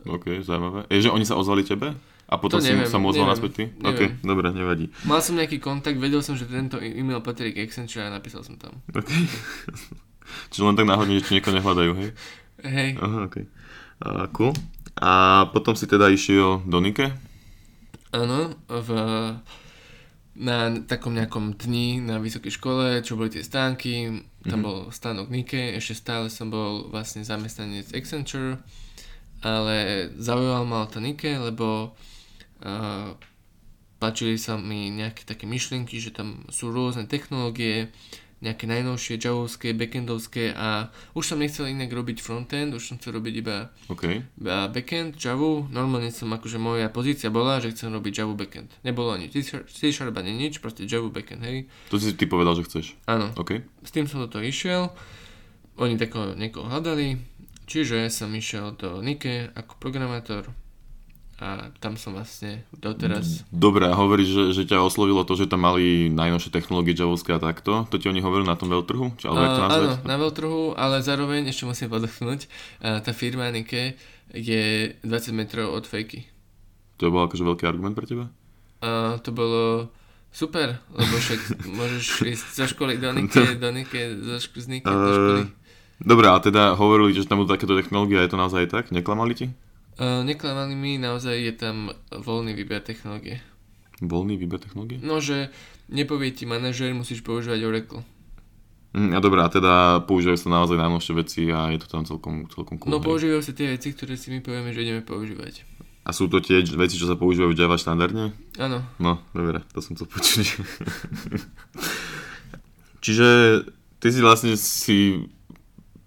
OK, 0.04 0.42
zaujímavé. 0.44 0.88
Je, 0.90 1.08
že 1.08 1.14
oni 1.14 1.24
sa 1.24 1.38
ozvali 1.38 1.64
tebe? 1.64 1.94
A 2.24 2.40
potom 2.40 2.58
To 2.58 2.66
si 2.66 2.72
neviem, 2.72 2.88
sa 2.90 2.98
mu 2.98 3.12
ozval 3.12 3.30
naspäť 3.30 3.52
ty? 3.54 3.64
neviem. 3.78 3.86
OK, 3.86 4.02
dobre, 4.24 4.48
nevadí. 4.56 4.86
Mal 5.06 5.20
som 5.20 5.36
nejaký 5.38 5.60
kontakt, 5.60 6.00
vedel 6.00 6.24
som, 6.24 6.34
že 6.34 6.48
tento 6.48 6.80
e-mail 6.80 7.20
patrí 7.22 7.52
k 7.54 7.62
Accenture 7.68 8.08
a 8.08 8.16
napísal 8.16 8.42
som 8.42 8.56
tam. 8.58 8.80
OK. 8.90 9.12
Čiže 10.52 10.64
len 10.64 10.76
tak 10.80 10.88
náhodne, 10.88 11.20
že 11.20 11.30
niekoho 11.30 11.54
nehľadajú, 11.54 11.92
hej? 12.00 12.10
Hej, 12.64 12.90
Aha, 12.98 13.28
OK. 13.28 13.36
Uh, 14.02 14.26
cool. 14.34 14.54
A 14.98 15.46
potom 15.52 15.76
si 15.76 15.84
teda 15.86 16.08
išiel 16.08 16.64
do 16.64 16.80
Nike? 16.80 17.12
Áno, 18.14 18.54
v, 18.70 18.90
na 20.38 20.58
takom 20.86 21.18
nejakom 21.18 21.58
dni 21.58 22.06
na 22.06 22.22
vysokej 22.22 22.54
škole, 22.54 22.86
čo 23.02 23.18
boli 23.18 23.34
tie 23.34 23.42
stánky, 23.42 24.22
tam 24.46 24.60
bol 24.62 24.78
stánok 24.94 25.34
Nike, 25.34 25.78
ešte 25.78 25.98
stále 25.98 26.28
som 26.30 26.54
bol 26.54 26.94
vlastne 26.94 27.26
zamestnanec 27.26 27.90
Accenture, 27.94 28.62
ale 29.42 30.10
zaujal 30.18 30.64
ma 30.64 30.86
to 30.86 31.02
Nike, 31.02 31.38
lebo 31.38 31.94
uh, 32.64 33.10
páčili 34.02 34.36
sa 34.36 34.60
mi 34.60 34.92
nejaké 34.92 35.24
také 35.24 35.48
myšlienky, 35.48 36.02
že 36.02 36.12
tam 36.12 36.44
sú 36.52 36.76
rôzne 36.76 37.08
technológie, 37.08 37.94
nejaké 38.44 38.68
najnovšie 38.68 39.16
javovské, 39.16 39.72
backendovské 39.72 40.52
a 40.52 40.92
už 41.16 41.34
som 41.34 41.40
nechcel 41.40 41.72
inak 41.72 41.88
robiť 41.88 42.20
frontend, 42.20 42.76
už 42.76 42.84
som 42.84 42.96
chcel 43.00 43.16
robiť 43.16 43.34
iba, 43.40 43.72
OK. 43.88 44.20
iba 44.20 44.68
backend, 44.68 45.16
Javu. 45.16 45.72
Normálne 45.72 46.12
som 46.12 46.28
akože 46.28 46.60
moja 46.60 46.92
pozícia 46.92 47.32
bola, 47.32 47.64
že 47.64 47.72
chcem 47.72 47.88
robiť 47.88 48.20
Javu 48.20 48.36
backend. 48.36 48.68
Nebolo 48.84 49.16
ani 49.16 49.32
C-Sharp 49.32 50.14
ani 50.20 50.36
nič, 50.36 50.60
proste 50.60 50.84
Javu 50.84 51.08
backend, 51.08 51.42
hej. 51.48 51.72
To 51.88 51.96
si 51.96 52.12
ty 52.12 52.28
povedal, 52.28 52.60
že 52.60 52.68
chceš. 52.68 52.86
Áno, 53.08 53.32
OK. 53.40 53.64
s 53.64 53.92
tým 53.96 54.06
som 54.12 54.20
do 54.20 54.28
toho 54.28 54.44
išiel. 54.44 54.92
Oni 55.80 55.98
takého 55.98 56.38
niekoho 56.38 56.70
hľadali, 56.70 57.18
čiže 57.66 58.12
som 58.12 58.30
išiel 58.36 58.76
do 58.76 59.02
Nike 59.02 59.50
ako 59.56 59.80
programátor 59.80 60.52
a 61.44 61.48
tam 61.78 62.00
som 62.00 62.16
vlastne 62.16 62.64
doteraz... 62.72 63.44
Dobre, 63.52 63.84
a 63.84 63.94
hovoríš, 63.94 64.30
že, 64.32 64.44
že 64.56 64.64
ťa 64.64 64.80
oslovilo 64.80 65.28
to, 65.28 65.36
že 65.36 65.52
tam 65.52 65.68
mali 65.68 66.08
najnovšie 66.08 66.48
technológie 66.50 66.96
javovské 66.96 67.36
a 67.36 67.44
takto? 67.44 67.84
To 67.84 67.96
ti 68.00 68.08
oni 68.08 68.24
hovorili 68.24 68.48
na 68.48 68.56
tom 68.56 68.72
veľtrhu? 68.72 69.20
Či, 69.20 69.28
alebo 69.28 69.44
to 69.44 69.60
Uh, 69.60 69.66
nazvať? 69.68 69.84
áno, 69.84 69.94
na 70.08 70.16
veľtrhu, 70.16 70.62
ale 70.74 71.04
zároveň 71.04 71.52
ešte 71.52 71.68
musím 71.68 71.92
podotknúť, 71.92 72.48
uh, 72.80 73.04
tá 73.04 73.12
firma 73.12 73.52
Nike 73.52 74.00
je 74.32 74.96
20 75.04 75.36
metrov 75.36 75.76
od 75.76 75.84
fejky. 75.84 76.32
To 76.98 77.12
bol 77.12 77.28
akože 77.28 77.44
veľký 77.44 77.68
argument 77.68 77.92
pre 77.92 78.08
teba? 78.08 78.32
Uh, 78.80 79.20
to 79.20 79.36
bolo 79.36 79.92
super, 80.32 80.80
lebo 80.90 81.14
však 81.14 81.40
môžeš 81.78 82.06
ísť 82.24 82.46
zo 82.56 82.66
školy 82.66 82.96
do 82.96 83.12
Nike, 83.20 83.60
do 83.60 83.68
Nike, 83.68 84.16
zo 84.16 84.40
šk- 84.40 84.64
z 84.64 84.68
Nike 84.72 84.88
do 84.88 85.12
školy. 85.12 85.44
Uh, 85.44 85.52
Dobre, 86.00 86.28
a 86.28 86.36
teda 86.38 86.74
hovorili, 86.74 87.12
že 87.12 87.24
tam 87.24 87.40
budú 87.40 87.52
takéto 87.52 87.76
technológie 87.76 88.18
je 88.18 88.28
to 88.28 88.36
naozaj 88.36 88.64
tak? 88.66 88.90
Neklamali 88.90 89.36
ti? 89.36 89.48
Uh, 89.94 90.26
neklamali 90.26 90.74
mi, 90.74 90.98
naozaj 90.98 91.38
je 91.38 91.54
tam 91.54 91.94
voľný 92.10 92.58
výber 92.58 92.82
technológie. 92.82 93.42
Voľný 94.02 94.42
výber 94.42 94.58
technológie? 94.58 94.98
No, 95.00 95.22
že 95.22 95.54
nepovie 95.86 96.34
ti 96.34 96.50
manažer, 96.50 96.90
musíš 96.98 97.22
používať 97.22 97.60
Oracle. 97.62 98.02
Mm, 98.94 99.18
a 99.18 99.20
dobré, 99.22 99.42
a 99.42 99.50
teda 99.50 99.74
používajú 100.06 100.38
sa 100.38 100.50
naozaj 100.54 100.78
najnovšie 100.78 101.14
veci 101.18 101.42
a 101.50 101.74
je 101.74 101.82
to 101.82 101.88
tam 101.90 102.06
celkom, 102.06 102.46
celkom 102.50 102.78
cool. 102.78 102.94
No 102.94 103.02
používajú 103.02 103.42
sa 103.42 103.54
tie 103.54 103.74
veci, 103.74 103.90
ktoré 103.90 104.14
si 104.18 104.30
my 104.30 104.42
povieme, 104.42 104.70
že 104.70 104.86
ideme 104.86 105.02
používať. 105.02 105.66
A 106.04 106.12
sú 106.12 106.30
to 106.30 106.44
tie 106.44 106.62
veci, 106.78 107.00
čo 107.00 107.10
sa 107.10 107.18
používajú 107.18 107.54
v 107.54 107.58
Java 107.58 107.80
štandardne? 107.80 108.36
Áno, 108.60 108.86
No, 109.02 109.24
dobre, 109.34 109.66
to 109.74 109.80
som 109.82 109.98
chcel 109.98 110.06
počuť. 110.10 110.46
Čiže 113.06 113.28
ty 113.98 114.08
si 114.12 114.20
vlastne 114.20 114.54
si 114.60 115.26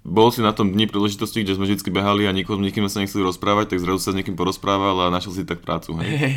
bol 0.07 0.31
si 0.31 0.39
na 0.39 0.55
tom 0.55 0.71
dni 0.71 0.87
príležitosti, 0.87 1.43
kde 1.43 1.59
sme 1.59 1.67
vždy 1.67 1.83
behali 1.91 2.31
a 2.31 2.33
nikoho, 2.33 2.55
nikým 2.63 2.87
sa 2.87 3.03
nechceli 3.03 3.27
rozprávať, 3.27 3.75
tak 3.75 3.83
zrazu 3.83 3.99
sa 3.99 4.15
s 4.15 4.19
niekým 4.23 4.39
porozprával 4.39 4.95
a 5.03 5.11
našiel 5.11 5.35
si 5.35 5.43
tak 5.43 5.67
prácu, 5.67 5.99
hej? 5.99 6.15
hej. 6.15 6.35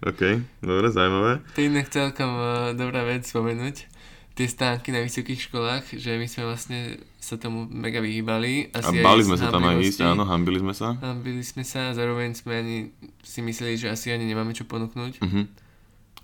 OK, 0.00 0.40
dobre, 0.64 0.88
zaujímavé. 0.88 1.44
To 1.52 1.58
je 1.60 1.68
inak 1.68 1.92
celkom 1.92 2.32
uh, 2.32 2.72
dobrá 2.72 3.04
vec 3.04 3.28
spomenúť. 3.28 3.84
Tie 4.32 4.48
stánky 4.48 4.88
na 4.96 5.04
vysokých 5.04 5.52
školách, 5.52 6.00
že 6.00 6.16
my 6.16 6.24
sme 6.24 6.48
vlastne 6.48 6.96
sa 7.20 7.36
tomu 7.36 7.68
mega 7.68 8.00
vyhýbali. 8.00 8.72
A 8.72 8.80
Asi 8.80 9.04
bali 9.04 9.20
aj 9.20 9.24
z 9.24 9.28
sme 9.28 9.36
sa 9.36 9.52
tam 9.52 9.68
aj 9.68 9.76
ísť, 9.84 10.00
áno, 10.00 10.24
hambili 10.24 10.64
sme 10.64 10.72
sa. 10.72 10.96
Hambili 11.04 11.44
sme 11.44 11.68
sa 11.68 11.92
a 11.92 11.96
zároveň 11.96 12.32
sme 12.32 12.56
ani 12.56 12.76
si 13.20 13.44
mysleli, 13.44 13.76
že 13.76 13.92
asi 13.92 14.08
ani 14.08 14.24
nemáme 14.24 14.56
čo 14.56 14.64
ponúknuť. 14.64 15.20
Mhm. 15.20 15.42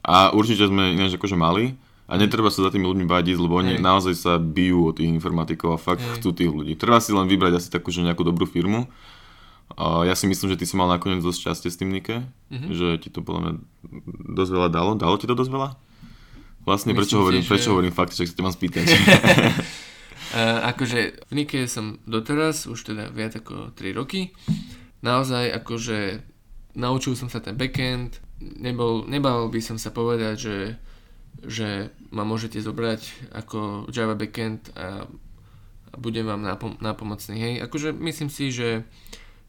A 0.09 0.33
určite 0.33 0.65
sme 0.65 0.97
ináč 0.97 1.21
akože 1.21 1.37
mali. 1.37 1.77
A 2.07 2.15
netreba 2.15 2.49
sa 2.49 2.61
za 2.61 2.71
tými 2.71 2.85
ľuďmi 2.85 3.03
bádiť, 3.05 3.35
lebo 3.35 3.57
oni 3.57 3.73
Hej. 3.73 3.83
naozaj 3.83 4.15
sa 4.15 4.33
bijú 4.37 4.87
o 4.87 4.95
tých 4.95 5.09
informatikov 5.09 5.75
a 5.75 5.79
fakt 5.81 6.01
Hej. 6.01 6.13
chcú 6.17 6.29
tých 6.33 6.49
ľudí. 6.49 6.73
Treba 6.75 6.99
si 6.99 7.11
len 7.11 7.25
vybrať 7.25 7.53
asi 7.57 7.69
takú, 7.69 7.91
že 7.91 8.01
nejakú 8.01 8.23
dobrú 8.23 8.45
firmu. 8.45 8.87
A 9.69 10.03
ja 10.03 10.15
si 10.15 10.25
myslím, 10.25 10.49
že 10.49 10.57
ty 10.57 10.65
si 10.65 10.73
mal 10.73 10.87
nakoniec 10.87 11.19
dosť 11.19 11.39
šťastie 11.43 11.69
s 11.69 11.77
tým 11.77 11.91
Nike, 11.91 12.23
Mhm. 12.49 12.67
že 12.71 12.87
ti 12.97 13.09
to 13.09 13.21
podľa 13.21 13.41
mňa 13.43 13.53
dosť 14.33 14.51
veľa 14.53 14.69
dalo. 14.69 14.91
Dalo 14.95 15.15
ti 15.15 15.25
to 15.25 15.35
dosť 15.35 15.51
veľa? 15.51 15.69
Vlastne, 16.63 16.91
Myslím 16.91 16.97
prečo 16.97 17.11
si, 17.13 17.21
hovorím, 17.21 17.43
že- 17.43 17.49
prečo 17.49 17.69
hovorím 17.73 17.91
fakt, 17.93 18.13
že 18.13 18.23
sa 18.23 18.33
te 18.33 18.41
mám 18.41 18.51
spýtať. 18.51 18.87
Uh, 18.87 20.63
akože 20.71 20.99
v 21.25 21.33
Nike 21.33 21.67
som 21.67 21.99
doteraz, 22.05 22.65
už 22.65 22.79
teda 22.85 23.11
viac 23.11 23.35
ako 23.35 23.71
3 23.73 23.91
roky. 23.93 24.31
Naozaj 25.01 25.51
akože 25.57 25.99
naučil 26.75 27.15
som 27.15 27.27
sa 27.27 27.39
ten 27.39 27.55
backend, 27.55 28.19
nebol, 28.41 29.03
nebal 29.05 29.47
by 29.47 29.59
som 29.59 29.75
sa 29.75 29.91
povedať, 29.91 30.35
že, 30.37 30.57
že 31.45 31.91
ma 32.09 32.25
môžete 32.25 32.57
zobrať 32.59 33.01
ako 33.35 33.91
Java 33.91 34.15
backend 34.15 34.73
a, 34.73 35.05
a 35.91 35.95
budem 35.99 36.25
vám 36.25 36.41
napom- 36.41 36.79
nápomocný. 36.81 37.37
Hej, 37.37 37.55
akože 37.65 37.93
myslím 37.93 38.31
si, 38.31 38.49
že 38.49 38.83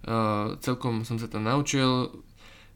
uh, 0.03 0.57
celkom 0.59 1.07
som 1.07 1.15
sa 1.15 1.27
tam 1.27 1.45
naučil. 1.45 2.11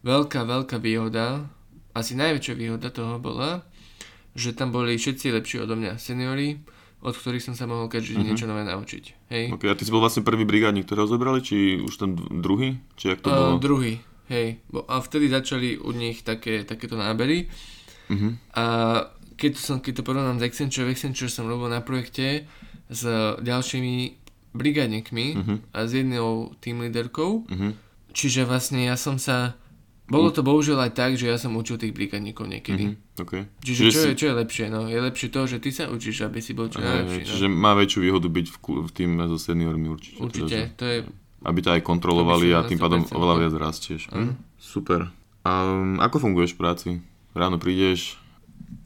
Veľká, 0.02 0.42
veľká 0.44 0.82
výhoda, 0.82 1.46
asi 1.94 2.16
najväčšia 2.16 2.56
výhoda 2.56 2.90
toho 2.90 3.20
bola, 3.20 3.62
že 4.34 4.56
tam 4.56 4.72
boli 4.72 4.96
všetci 4.96 5.30
lepší 5.30 5.62
odo 5.62 5.76
mňa 5.76 6.00
seniori, 6.00 6.58
od 7.02 7.14
ktorých 7.14 7.44
som 7.44 7.54
sa 7.54 7.66
mohol 7.66 7.86
každý 7.86 8.14
Mhm. 8.14 8.18
mm-hmm. 8.18 8.28
niečo 8.32 8.46
nové 8.48 8.64
naučiť. 8.64 9.04
Hej. 9.30 9.44
ok, 9.54 9.64
a 9.68 9.78
ty 9.78 9.84
si 9.84 9.92
bol 9.92 10.02
vlastne 10.02 10.24
prvý 10.24 10.46
brigádnik, 10.46 10.88
ktorého 10.88 11.06
zobrali, 11.06 11.42
či 11.42 11.78
už 11.78 11.94
ten 11.98 12.14
druhý? 12.16 12.80
Či 12.96 13.14
jak 13.14 13.22
to 13.22 13.30
bolo? 13.30 13.58
Uh, 13.58 13.62
druhý, 13.62 13.94
hej. 14.30 14.58
Bo, 14.72 14.88
a 14.88 14.98
vtedy 14.98 15.28
začali 15.28 15.78
u 15.78 15.92
nich 15.92 16.24
také, 16.24 16.64
takéto 16.64 16.96
nábery. 16.96 17.46
Mhm. 18.12 18.30
A 18.54 18.64
keď, 19.34 19.52
to 19.56 19.62
som, 19.64 19.78
keď 19.80 19.94
to 19.96 20.04
porovnám 20.04 20.38
s 20.38 20.44
Accenture, 20.44 20.84
v 20.84 20.92
Accenture 20.92 21.26
som 21.28 21.46
robil 21.46 21.68
na 21.68 21.80
projekte 21.80 22.46
s 22.86 23.02
ďalšími 23.40 24.20
brigádnikmi 24.52 25.26
Mhm. 25.34 25.56
a 25.72 25.80
s 25.82 25.92
jednou 25.94 26.30
team 26.60 26.80
leaderkou. 26.80 27.48
Mhm. 27.48 27.70
Čiže 28.12 28.44
vlastne 28.44 28.84
ja 28.84 28.96
som 28.96 29.16
sa... 29.16 29.56
Bolo 30.06 30.28
to 30.28 30.44
bohužiaľ 30.44 30.84
aj 30.84 30.94
tak, 30.94 31.12
že 31.16 31.24
ja 31.26 31.40
som 31.40 31.56
učil 31.56 31.80
tých 31.80 31.90
brigádnikov 31.90 32.44
niekedy. 32.46 32.92
Mhm. 32.92 32.96
OK. 33.18 33.34
Čiže, 33.64 33.82
čo, 33.88 34.00
je, 34.04 34.14
čo 34.14 34.26
je 34.28 34.36
lepšie? 34.36 34.66
No, 34.68 34.84
je 34.86 35.00
lepšie 35.00 35.32
to, 35.32 35.48
že 35.48 35.58
ty 35.58 35.72
sa 35.72 35.88
učíš, 35.88 36.22
aby 36.22 36.38
si 36.38 36.52
bol 36.52 36.68
čo 36.68 36.78
najlepší. 36.78 37.32
čiže 37.32 37.48
má 37.48 37.72
väčšiu 37.74 38.00
výhodu 38.02 38.28
byť 38.28 38.46
v, 38.46 38.56
v 38.82 38.92
tým 38.92 39.12
so 39.26 39.40
seniormi 39.40 39.88
určite. 39.88 40.20
no. 40.20 40.28
Určite, 40.28 40.52
Teda, 40.52 40.60
že- 40.62 40.76
to 40.76 40.86
je... 40.86 40.98
aby 41.42 41.60
ťa 41.60 41.72
aj 41.72 41.82
kontrolovali 41.82 42.48
To 42.50 42.56
a 42.58 42.68
tým 42.68 42.78
pádom 42.78 43.02
100% 43.02 43.16
oveľa 43.16 43.36
viac 43.40 43.54
rastieš. 43.56 44.02
Hm? 44.12 44.36
Super. 44.60 45.00
A 45.42 45.52
um, 45.66 45.96
ako 45.98 46.16
funguješ 46.22 46.54
v 46.54 46.60
práci? 46.60 46.90
Ráno 47.32 47.56
prídeš, 47.56 48.20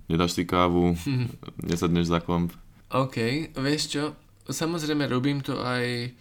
nedáš 0.06 0.38
si 0.38 0.46
kávu, 0.46 0.94
nesadneš 1.70 2.14
za 2.14 2.22
komp. 2.22 2.54
OK, 2.94 3.50
vieš 3.58 3.84
čo, 3.90 4.04
samozrejme 4.46 5.10
robím 5.10 5.42
to 5.42 5.58
aj, 5.58 6.14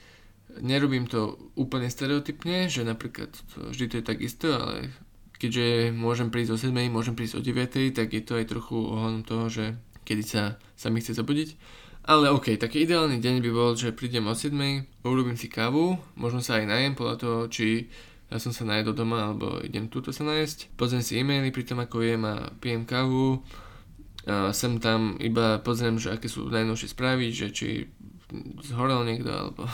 nerobím 0.64 1.04
to 1.04 1.36
úplne 1.54 1.92
stereotypne, 1.92 2.72
že 2.72 2.82
napríklad 2.82 3.30
to, 3.52 3.68
vždy 3.68 3.84
to 3.92 3.94
je 4.00 4.04
tak 4.04 4.18
isto, 4.24 4.48
ale 4.48 4.88
keďže 5.36 5.92
môžem 5.92 6.32
prísť 6.32 6.50
o 6.50 6.56
7, 6.56 6.72
môžem 6.88 7.12
prísť 7.12 7.36
o 7.38 7.44
9, 7.44 7.92
tak 7.92 8.08
je 8.08 8.22
to 8.24 8.40
aj 8.40 8.48
trochu 8.48 8.76
ohľadom 8.80 9.22
toho, 9.28 9.44
že 9.52 9.64
kedy 10.08 10.22
sa, 10.24 10.56
sa 10.72 10.88
mi 10.88 11.04
chce 11.04 11.20
zabudiť. 11.20 11.52
Ale 12.04 12.28
OK, 12.28 12.60
taký 12.60 12.84
ideálny 12.84 13.16
deň 13.16 13.40
by 13.40 13.50
bol, 13.52 13.72
že 13.76 13.92
prídem 13.92 14.28
o 14.28 14.36
7, 14.36 14.52
urobím 15.04 15.36
si 15.40 15.48
kávu, 15.48 15.96
možno 16.16 16.44
sa 16.44 16.60
aj 16.60 16.68
najem 16.68 16.92
podľa 16.96 17.16
toho, 17.16 17.38
či 17.48 17.88
ja 18.32 18.36
som 18.40 18.50
sa 18.50 18.64
najedol 18.64 18.96
doma, 18.96 19.30
alebo 19.30 19.60
idem 19.60 19.86
túto 19.92 20.10
sa 20.10 20.24
najesť. 20.24 20.72
Pozriem 20.74 21.04
si 21.04 21.20
e-maily 21.20 21.52
pri 21.52 21.64
tom, 21.68 21.78
ako 21.80 22.02
jem 22.02 22.24
a 22.24 22.50
pijem 22.58 22.88
kávu. 22.88 23.44
A 24.24 24.50
sem 24.56 24.80
tam 24.80 25.20
iba 25.20 25.60
pozriem, 25.60 26.00
že 26.00 26.08
aké 26.08 26.32
sú 26.32 26.48
najnovšie 26.48 26.96
správy, 26.96 27.28
že 27.28 27.52
či 27.52 27.92
zhorel 28.64 29.04
niekto, 29.04 29.28
alebo 29.28 29.68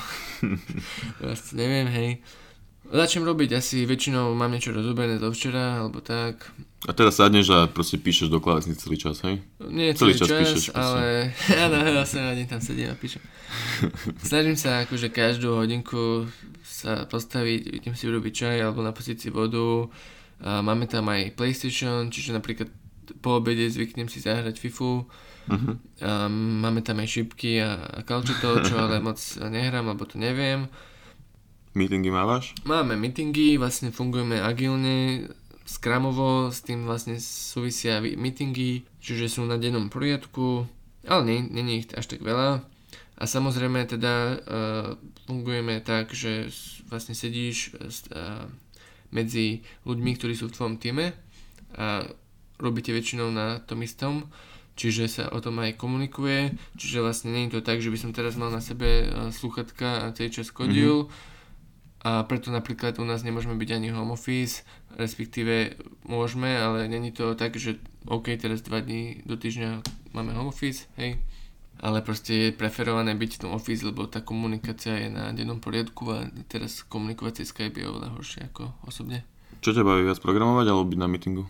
neviem, 1.60 1.88
hej. 1.88 2.10
Začnem 2.90 3.22
robiť 3.22 3.54
asi, 3.54 3.86
väčšinou 3.86 4.34
mám 4.34 4.50
niečo 4.50 4.74
rozoberené 4.74 5.22
zo 5.22 5.30
včera, 5.30 5.78
alebo 5.78 6.02
tak. 6.02 6.50
A 6.88 6.90
teraz 6.90 7.22
sadneš 7.22 7.46
a 7.54 7.58
proste 7.70 8.02
píšeš 8.02 8.26
do 8.26 8.42
klávesnice 8.42 8.82
celý 8.82 8.98
čas, 8.98 9.22
hej? 9.22 9.38
Nie 9.62 9.94
Celý 9.94 10.18
celý, 10.18 10.18
čas 10.18 10.26
čas, 10.26 10.38
píšeš, 10.42 10.64
ale 10.74 11.30
áno, 11.70 12.02
sa 12.02 12.34
radím 12.34 12.50
tam 12.50 12.58
sedím 12.58 12.90
a 12.90 12.98
píšem. 12.98 13.22
Snažím 14.30 14.58
sa 14.58 14.82
akože 14.82 15.06
každú 15.14 15.54
hodinku 15.54 16.26
sa 16.66 17.06
postaviť, 17.06 17.78
idem 17.78 17.94
si 17.94 18.10
urobiť 18.10 18.32
čaj 18.32 18.56
alebo 18.58 18.82
napustiť 18.82 19.16
si 19.22 19.28
vodu. 19.30 19.86
A 20.40 20.64
máme 20.64 20.90
tam 20.90 21.06
aj 21.14 21.36
PlayStation, 21.38 22.10
čiže 22.10 22.34
napríklad 22.34 22.72
po 23.22 23.38
obede 23.38 23.70
zvyknem 23.70 24.10
si 24.10 24.18
zahrať 24.18 24.58
FIFU. 24.58 25.06
Mhm. 25.46 25.72
A 26.02 26.26
máme 26.32 26.82
tam 26.82 26.98
aj 26.98 27.06
šipky 27.06 27.62
a, 27.62 27.76
a 27.76 28.00
kalčetov, 28.02 28.66
čo 28.66 28.82
ale 28.82 28.98
moc 29.06 29.18
nehrám, 29.36 29.94
lebo 29.94 30.02
to 30.08 30.18
neviem. 30.18 30.66
Meetingy 31.70 32.10
mávaš? 32.10 32.58
Máme 32.66 32.98
meetingy, 32.98 33.54
vlastne 33.54 33.94
fungujeme 33.94 34.42
agilne, 34.42 35.30
skramovo, 35.62 36.50
s 36.50 36.66
tým 36.66 36.82
vlastne 36.82 37.22
súvisia 37.22 38.02
vi- 38.02 38.18
meetingy, 38.18 38.82
čiže 38.98 39.38
sú 39.38 39.46
na 39.46 39.54
dennom 39.54 39.86
poriadku, 39.86 40.66
ale 41.06 41.22
nie, 41.22 41.38
nie 41.46 41.62
je 41.62 41.78
ich 41.78 41.88
až 41.94 42.10
tak 42.10 42.26
veľa. 42.26 42.66
A 43.20 43.22
samozrejme 43.22 43.86
teda 43.86 44.14
uh, 44.34 44.88
fungujeme 45.30 45.78
tak, 45.78 46.10
že 46.10 46.50
vlastne 46.90 47.14
sedíš 47.14 47.78
uh, 47.78 48.50
medzi 49.14 49.62
ľuďmi, 49.86 50.10
ktorí 50.18 50.34
sú 50.34 50.50
v 50.50 50.54
tvojom 50.58 50.76
týme 50.82 51.14
a 51.78 52.02
robíte 52.58 52.90
väčšinou 52.90 53.30
na 53.30 53.62
tom 53.62 53.86
istom. 53.86 54.26
čiže 54.74 55.06
sa 55.06 55.24
o 55.30 55.38
tom 55.38 55.60
aj 55.60 55.76
komunikuje, 55.76 56.56
čiže 56.74 57.04
vlastne 57.04 57.30
nie 57.30 57.46
je 57.46 57.60
to 57.60 57.62
tak, 57.62 57.78
že 57.78 57.92
by 57.92 57.98
som 58.00 58.16
teraz 58.16 58.34
mal 58.34 58.48
na 58.48 58.64
sebe 58.64 59.06
sluchatka 59.30 60.08
a 60.08 60.12
celý 60.16 60.34
čas 60.34 60.50
kodil, 60.50 61.06
mm-hmm 61.06 61.38
a 62.00 62.24
preto 62.24 62.48
napríklad 62.48 62.96
u 62.96 63.04
nás 63.04 63.20
nemôžeme 63.20 63.60
byť 63.60 63.70
ani 63.76 63.92
home 63.92 64.16
office, 64.16 64.64
respektíve 64.96 65.76
môžeme, 66.08 66.56
ale 66.56 66.88
není 66.88 67.12
to 67.12 67.36
tak, 67.36 67.60
že 67.60 67.76
OK, 68.08 68.32
teraz 68.40 68.64
dva 68.64 68.80
dní 68.80 69.20
do 69.28 69.36
týždňa 69.36 69.84
máme 70.16 70.32
home 70.32 70.48
office, 70.48 70.88
hej, 70.96 71.20
ale 71.80 72.00
proste 72.00 72.48
je 72.48 72.56
preferované 72.56 73.12
byť 73.12 73.30
v 73.36 73.42
tom 73.44 73.52
office, 73.52 73.84
lebo 73.84 74.08
tá 74.08 74.24
komunikácia 74.24 74.96
je 74.96 75.08
na 75.12 75.28
dennom 75.36 75.60
poriadku 75.60 76.08
a 76.08 76.24
teraz 76.48 76.88
komunikovať 76.88 77.44
cez 77.44 77.52
Skype 77.52 77.76
je 77.76 77.84
oveľa 77.84 78.16
horšie 78.16 78.48
ako 78.48 78.72
osobne. 78.88 79.24
Čo 79.60 79.76
ťa 79.76 79.84
baví 79.84 80.08
viac, 80.08 80.24
programovať 80.24 80.66
alebo 80.72 80.88
byť 80.88 80.98
na 81.00 81.08
meetingu? 81.08 81.44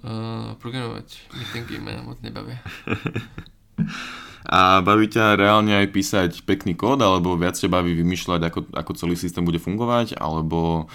Uh, 0.00 0.56
programovať. 0.56 1.20
Meetingy 1.36 1.76
ma 1.84 2.00
moc 2.00 2.16
nebavia. 2.24 2.64
A 4.48 4.80
baví 4.80 5.10
ťa 5.10 5.36
reálne 5.36 5.84
aj 5.84 5.92
písať 5.92 6.30
pekný 6.48 6.72
kód, 6.72 7.04
alebo 7.04 7.36
viac 7.36 7.60
ťa 7.60 7.68
baví 7.68 7.92
vymýšľať, 7.92 8.40
ako, 8.48 8.60
ako 8.72 8.90
celý 8.96 9.14
systém 9.16 9.44
bude 9.44 9.60
fungovať, 9.60 10.16
alebo, 10.16 10.88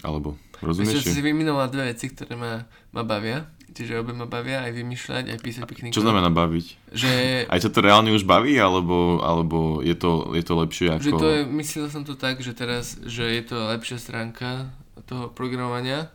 alebo 0.00 0.40
rozumieš? 0.64 1.04
Myslím, 1.04 1.16
si 1.16 1.22
vymenoval 1.24 1.68
dve 1.68 1.92
veci, 1.92 2.08
ktoré 2.08 2.32
ma, 2.38 2.64
ma 2.96 3.02
bavia. 3.04 3.44
Čiže 3.68 4.00
obe 4.00 4.16
ma 4.16 4.24
bavia 4.24 4.64
aj 4.64 4.72
vymýšľať, 4.74 5.24
aj 5.28 5.38
písať 5.44 5.62
pekný 5.68 5.86
Čo 5.92 6.00
kód. 6.00 6.10
znamená 6.10 6.32
baviť? 6.32 6.66
Že... 6.88 7.10
Aj 7.52 7.60
ťa 7.60 7.70
to 7.70 7.80
reálne 7.84 8.10
už 8.16 8.24
baví, 8.24 8.56
alebo, 8.56 9.20
alebo 9.20 9.84
je, 9.84 9.92
to, 9.92 10.32
je 10.34 10.42
to 10.42 10.54
lepšie 10.56 10.88
ako... 10.98 11.04
Že 11.04 11.12
to 11.20 11.28
je, 11.28 11.40
myslel 11.62 11.86
som 11.92 12.02
to 12.02 12.16
tak, 12.16 12.40
že 12.40 12.56
teraz, 12.56 12.96
že 13.04 13.28
je 13.28 13.42
to 13.44 13.68
lepšia 13.68 14.00
stránka 14.00 14.72
toho 15.04 15.30
programovania. 15.30 16.10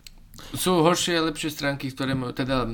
Sú 0.58 0.82
horšie 0.82 1.22
a 1.22 1.30
lepšie 1.30 1.54
stránky, 1.54 1.94
ktoré, 1.94 2.18
teda 2.34 2.68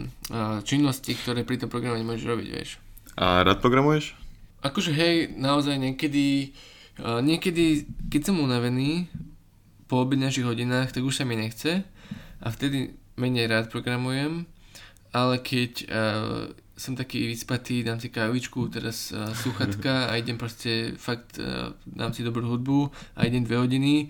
činnosti, 0.63 1.11
ktoré 1.13 1.43
pri 1.43 1.59
tom 1.59 1.69
programovaní 1.69 2.07
môžeš 2.07 2.25
robiť, 2.25 2.47
vieš. 2.49 2.79
A 3.19 3.43
rád 3.43 3.59
programuješ? 3.59 4.15
Akože 4.63 4.95
hej, 4.95 5.35
naozaj 5.35 5.75
niekedy, 5.75 6.55
uh, 7.03 7.19
niekedy, 7.19 7.83
keď 8.07 8.31
som 8.31 8.39
unavený 8.39 9.11
po 9.91 10.07
obedňajších 10.07 10.47
hodinách, 10.47 10.95
tak 10.95 11.03
už 11.03 11.19
sa 11.19 11.27
mi 11.27 11.35
nechce 11.35 11.83
a 12.39 12.47
vtedy 12.47 12.95
menej 13.19 13.51
rád 13.51 13.67
programujem, 13.67 14.47
ale 15.11 15.35
keď 15.43 15.71
uh, 15.91 16.47
som 16.79 16.95
taký 16.95 17.27
vyspatý, 17.27 17.83
dám 17.83 17.99
si 17.99 18.07
kávičku, 18.07 18.71
teraz 18.71 19.11
uh, 19.11 19.35
sluchatka 19.43 20.07
a 20.07 20.15
idem 20.15 20.39
proste 20.39 20.95
fakt, 20.95 21.43
uh, 21.43 21.75
dám 21.83 22.15
si 22.15 22.23
dobrú 22.23 22.47
hudbu 22.47 22.87
a 23.19 23.27
idem 23.27 23.43
dve 23.43 23.59
hodiny, 23.59 24.07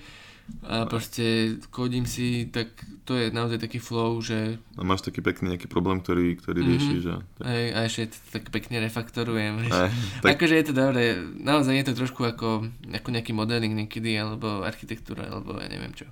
a 0.70 0.86
proste 0.86 1.58
kodím 1.74 2.06
si, 2.06 2.46
tak 2.52 2.70
to 3.08 3.18
je 3.18 3.34
naozaj 3.34 3.58
taký 3.58 3.82
flow, 3.82 4.22
že... 4.22 4.62
A 4.78 4.86
máš 4.86 5.02
taký 5.02 5.26
pekný 5.26 5.58
nejaký 5.58 5.66
problém, 5.66 5.98
ktorý, 5.98 6.38
ktorý 6.38 6.62
mm-hmm. 6.62 6.74
riešiš 6.78 7.04
a... 7.10 7.16
Hej, 7.42 7.66
a 7.74 7.80
ešte 7.90 8.02
to 8.14 8.18
tak 8.38 8.44
pekne 8.54 8.78
refaktorujem, 8.84 9.66
vieš. 9.66 9.74
Aj, 9.74 9.90
tak... 10.24 10.38
Akože 10.38 10.56
je 10.60 10.66
to 10.70 10.74
dobré, 10.78 11.18
naozaj 11.42 11.74
je 11.74 11.86
to 11.90 11.94
trošku 11.98 12.22
ako, 12.22 12.70
ako 12.86 13.08
nejaký 13.10 13.34
modeling 13.34 13.74
niekedy, 13.74 14.14
alebo 14.14 14.62
architektúra, 14.62 15.26
alebo 15.26 15.58
ja 15.58 15.66
neviem 15.66 15.96
čo. 15.98 16.06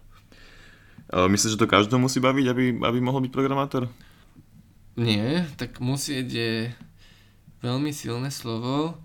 Ale 1.08 1.30
myslíš, 1.32 1.56
že 1.56 1.62
to 1.62 1.70
každého 1.70 2.02
musí 2.02 2.18
baviť, 2.18 2.46
aby, 2.50 2.64
aby 2.82 3.00
mohol 3.00 3.24
byť 3.24 3.32
programátor? 3.32 3.88
Nie, 4.98 5.46
tak 5.62 5.78
musieť 5.78 6.28
je 6.34 6.54
veľmi 7.62 7.94
silné 7.94 8.34
slovo. 8.34 8.98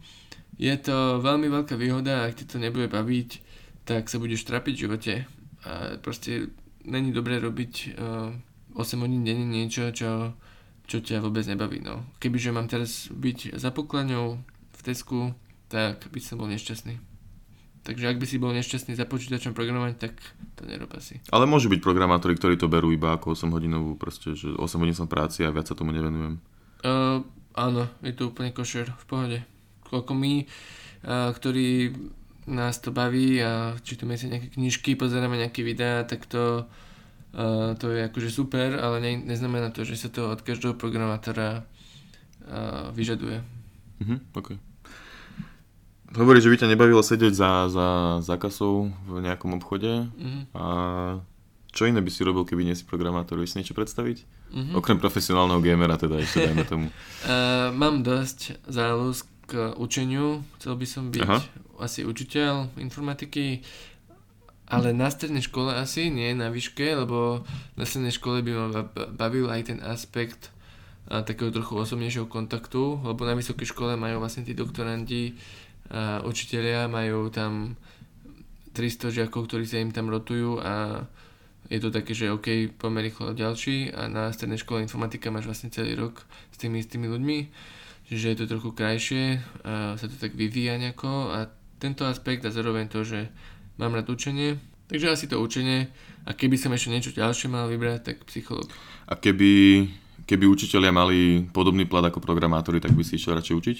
Je 0.57 0.73
to 0.81 1.21
veľmi 1.21 1.53
veľká 1.53 1.77
výhoda, 1.77 2.25
ak 2.25 2.40
ti 2.40 2.45
to 2.49 2.57
nebude 2.57 2.88
baviť, 2.88 3.52
tak 3.85 4.07
sa 4.07 4.16
budeš 4.23 4.47
trapiť 4.47 4.75
v 4.75 4.83
živote 4.87 5.14
a 5.62 5.99
proste 5.99 6.51
není 6.83 7.14
dobré 7.14 7.38
robiť 7.38 7.95
uh, 7.95 8.35
8 8.75 9.05
hodín 9.05 9.23
denne 9.23 9.47
niečo, 9.47 9.90
čo, 9.95 10.35
čo 10.87 10.99
ťa 10.99 11.23
vôbec 11.23 11.47
nebaví. 11.47 11.79
No. 11.83 12.07
Kebyže 12.18 12.51
mám 12.51 12.66
teraz 12.66 13.12
byť 13.12 13.55
za 13.59 13.71
pokladňou 13.71 14.38
v 14.73 14.81
Tesku, 14.83 15.35
tak 15.71 16.09
by 16.11 16.21
som 16.21 16.40
bol 16.42 16.49
nešťastný. 16.51 16.99
Takže 17.83 18.14
ak 18.14 18.21
by 18.23 18.27
si 18.31 18.38
bol 18.38 18.55
nešťastný 18.55 18.95
za 18.95 19.11
počítačom 19.11 19.59
programovať, 19.59 19.95
tak 19.99 20.14
to 20.55 20.62
nerob 20.62 20.95
asi. 20.95 21.18
Ale 21.35 21.51
môžu 21.51 21.66
byť 21.66 21.83
programátori, 21.83 22.38
ktorí 22.38 22.55
to 22.55 22.71
berú 22.71 22.95
iba 22.95 23.18
ako 23.18 23.35
8 23.35 23.51
hodinovú, 23.51 23.99
proste, 23.99 24.38
že 24.38 24.55
8 24.55 24.62
hodín 24.79 24.95
som 24.95 25.11
práci 25.11 25.42
a 25.42 25.51
viac 25.51 25.66
sa 25.66 25.75
tomu 25.75 25.90
nevenujem. 25.90 26.38
Uh, 26.87 27.27
áno, 27.59 27.90
je 28.07 28.14
to 28.14 28.31
úplne 28.31 28.55
košer, 28.55 28.87
v 28.87 29.05
pohode. 29.11 29.38
Koľko 29.83 30.14
my, 30.14 30.47
uh, 30.47 31.35
ktorí 31.35 31.90
nás 32.53 32.79
to 32.79 32.93
baví 32.93 33.41
a 33.43 33.75
čítame 33.81 34.21
si 34.21 34.29
nejaké 34.29 34.53
knižky, 34.55 34.95
pozeráme 34.95 35.41
nejaké 35.41 35.65
videá, 35.65 36.05
tak 36.05 36.29
to, 36.29 36.69
uh, 37.35 37.73
to 37.81 37.91
je 37.91 38.07
akože 38.07 38.31
super, 38.31 38.77
ale 38.79 39.01
ne, 39.01 39.12
neznamená 39.19 39.73
to, 39.73 39.83
že 39.88 39.97
sa 39.97 40.09
to 40.12 40.31
od 40.31 40.45
každého 40.45 40.77
programátora 40.77 41.65
uh, 41.65 42.93
vyžaduje. 42.93 43.41
Mhm, 44.05 44.17
okay. 44.37 44.57
Hovorí, 46.12 46.45
že 46.45 46.53
by 46.53 46.61
ťa 46.61 46.73
nebavilo 46.77 47.01
sedieť 47.01 47.33
za, 47.33 47.51
za, 47.73 47.88
za 48.21 48.37
kasou 48.37 48.93
v 49.09 49.25
nejakom 49.25 49.57
obchode 49.57 50.12
mm-hmm. 50.12 50.53
a 50.53 50.67
čo 51.73 51.88
iné 51.88 52.05
by 52.05 52.11
si 52.12 52.21
robil, 52.21 52.45
keby 52.45 52.69
nie 52.69 52.77
si 52.77 52.85
programátor? 52.85 53.41
Vieš 53.41 53.57
si 53.57 53.65
niečo 53.65 53.73
predstaviť? 53.73 54.29
Mm-hmm. 54.53 54.77
Okrem 54.77 55.01
profesionálneho 55.01 55.65
gamera 55.65 55.97
teda 55.97 56.21
ešte 56.21 56.45
dajme 56.45 56.65
tomu. 56.69 56.87
Uh, 57.23 57.71
mám 57.79 58.03
dosť 58.03 58.59
záľuz 58.67 59.23
k 59.53 59.77
učeniu. 59.77 60.41
Chcel 60.57 60.81
by 60.81 60.87
som 60.88 61.12
byť 61.12 61.29
Aha 61.29 61.62
asi 61.83 62.07
učiteľ 62.07 62.79
informatiky, 62.79 63.67
ale 64.71 64.95
na 64.95 65.11
strednej 65.11 65.43
škole 65.43 65.75
asi, 65.75 66.09
nie 66.09 66.33
na 66.33 66.49
výške, 66.49 66.95
lebo 66.95 67.43
na 67.75 67.85
strednej 67.85 68.15
škole 68.15 68.41
by 68.41 68.53
ma 68.55 68.83
bavil 69.12 69.51
aj 69.51 69.75
ten 69.75 69.79
aspekt 69.83 70.55
a, 71.11 71.27
takého 71.27 71.51
trochu 71.51 71.77
osobnejšieho 71.77 72.31
kontaktu, 72.31 73.03
lebo 73.03 73.27
na 73.27 73.37
vysokej 73.37 73.69
škole 73.69 73.99
majú 73.99 74.23
vlastne 74.23 74.47
tí 74.47 74.55
doktorandi, 74.55 75.37
a, 75.93 76.25
učiteľia, 76.25 76.88
majú 76.88 77.29
tam 77.29 77.75
300 78.73 79.12
žiakov, 79.12 79.51
ktorí 79.51 79.69
sa 79.69 79.83
im 79.83 79.93
tam 79.93 80.09
rotujú 80.09 80.62
a 80.62 81.05
je 81.69 81.79
to 81.81 81.93
také, 81.93 82.17
že 82.17 82.33
OK, 82.33 82.73
poďme 82.81 83.05
rýchlo 83.05 83.37
ďalší 83.37 83.93
a 83.93 84.09
na 84.09 84.33
strednej 84.33 84.61
škole 84.61 84.81
informatika 84.81 85.29
máš 85.29 85.49
vlastne 85.49 85.69
celý 85.69 85.97
rok 85.97 86.25
s 86.49 86.57
tými 86.57 86.81
istými 86.81 87.09
ľuďmi, 87.12 87.38
čiže 88.12 88.37
je 88.37 88.38
to 88.44 88.53
trochu 88.53 88.70
krajšie, 88.77 89.40
a 89.64 89.96
sa 89.96 90.05
to 90.05 90.20
tak 90.20 90.37
vyvíja 90.37 90.77
nejako 90.77 91.33
a 91.33 91.48
tento 91.81 92.05
aspekt 92.05 92.44
a 92.44 92.53
zároveň 92.53 92.92
to, 92.92 93.09
že 93.09 93.33
mám 93.81 93.96
rád 93.96 94.12
učenie. 94.12 94.61
Takže 94.92 95.09
asi 95.09 95.25
to 95.25 95.40
učenie 95.40 95.88
a 96.29 96.37
keby 96.37 96.61
som 96.61 96.77
ešte 96.77 96.92
niečo 96.92 97.16
ďalšie 97.16 97.48
mal 97.48 97.72
vybrať, 97.72 98.12
tak 98.12 98.29
psychológ. 98.29 98.68
A 99.09 99.16
keby, 99.16 99.88
keby 100.29 100.44
učiteľia 100.44 100.92
mali 100.92 101.48
podobný 101.48 101.88
plat 101.88 102.05
ako 102.05 102.20
programátori, 102.20 102.85
tak 102.85 102.92
by 102.92 103.01
si 103.01 103.16
išiel 103.16 103.33
radšej 103.33 103.57
učiť? 103.57 103.77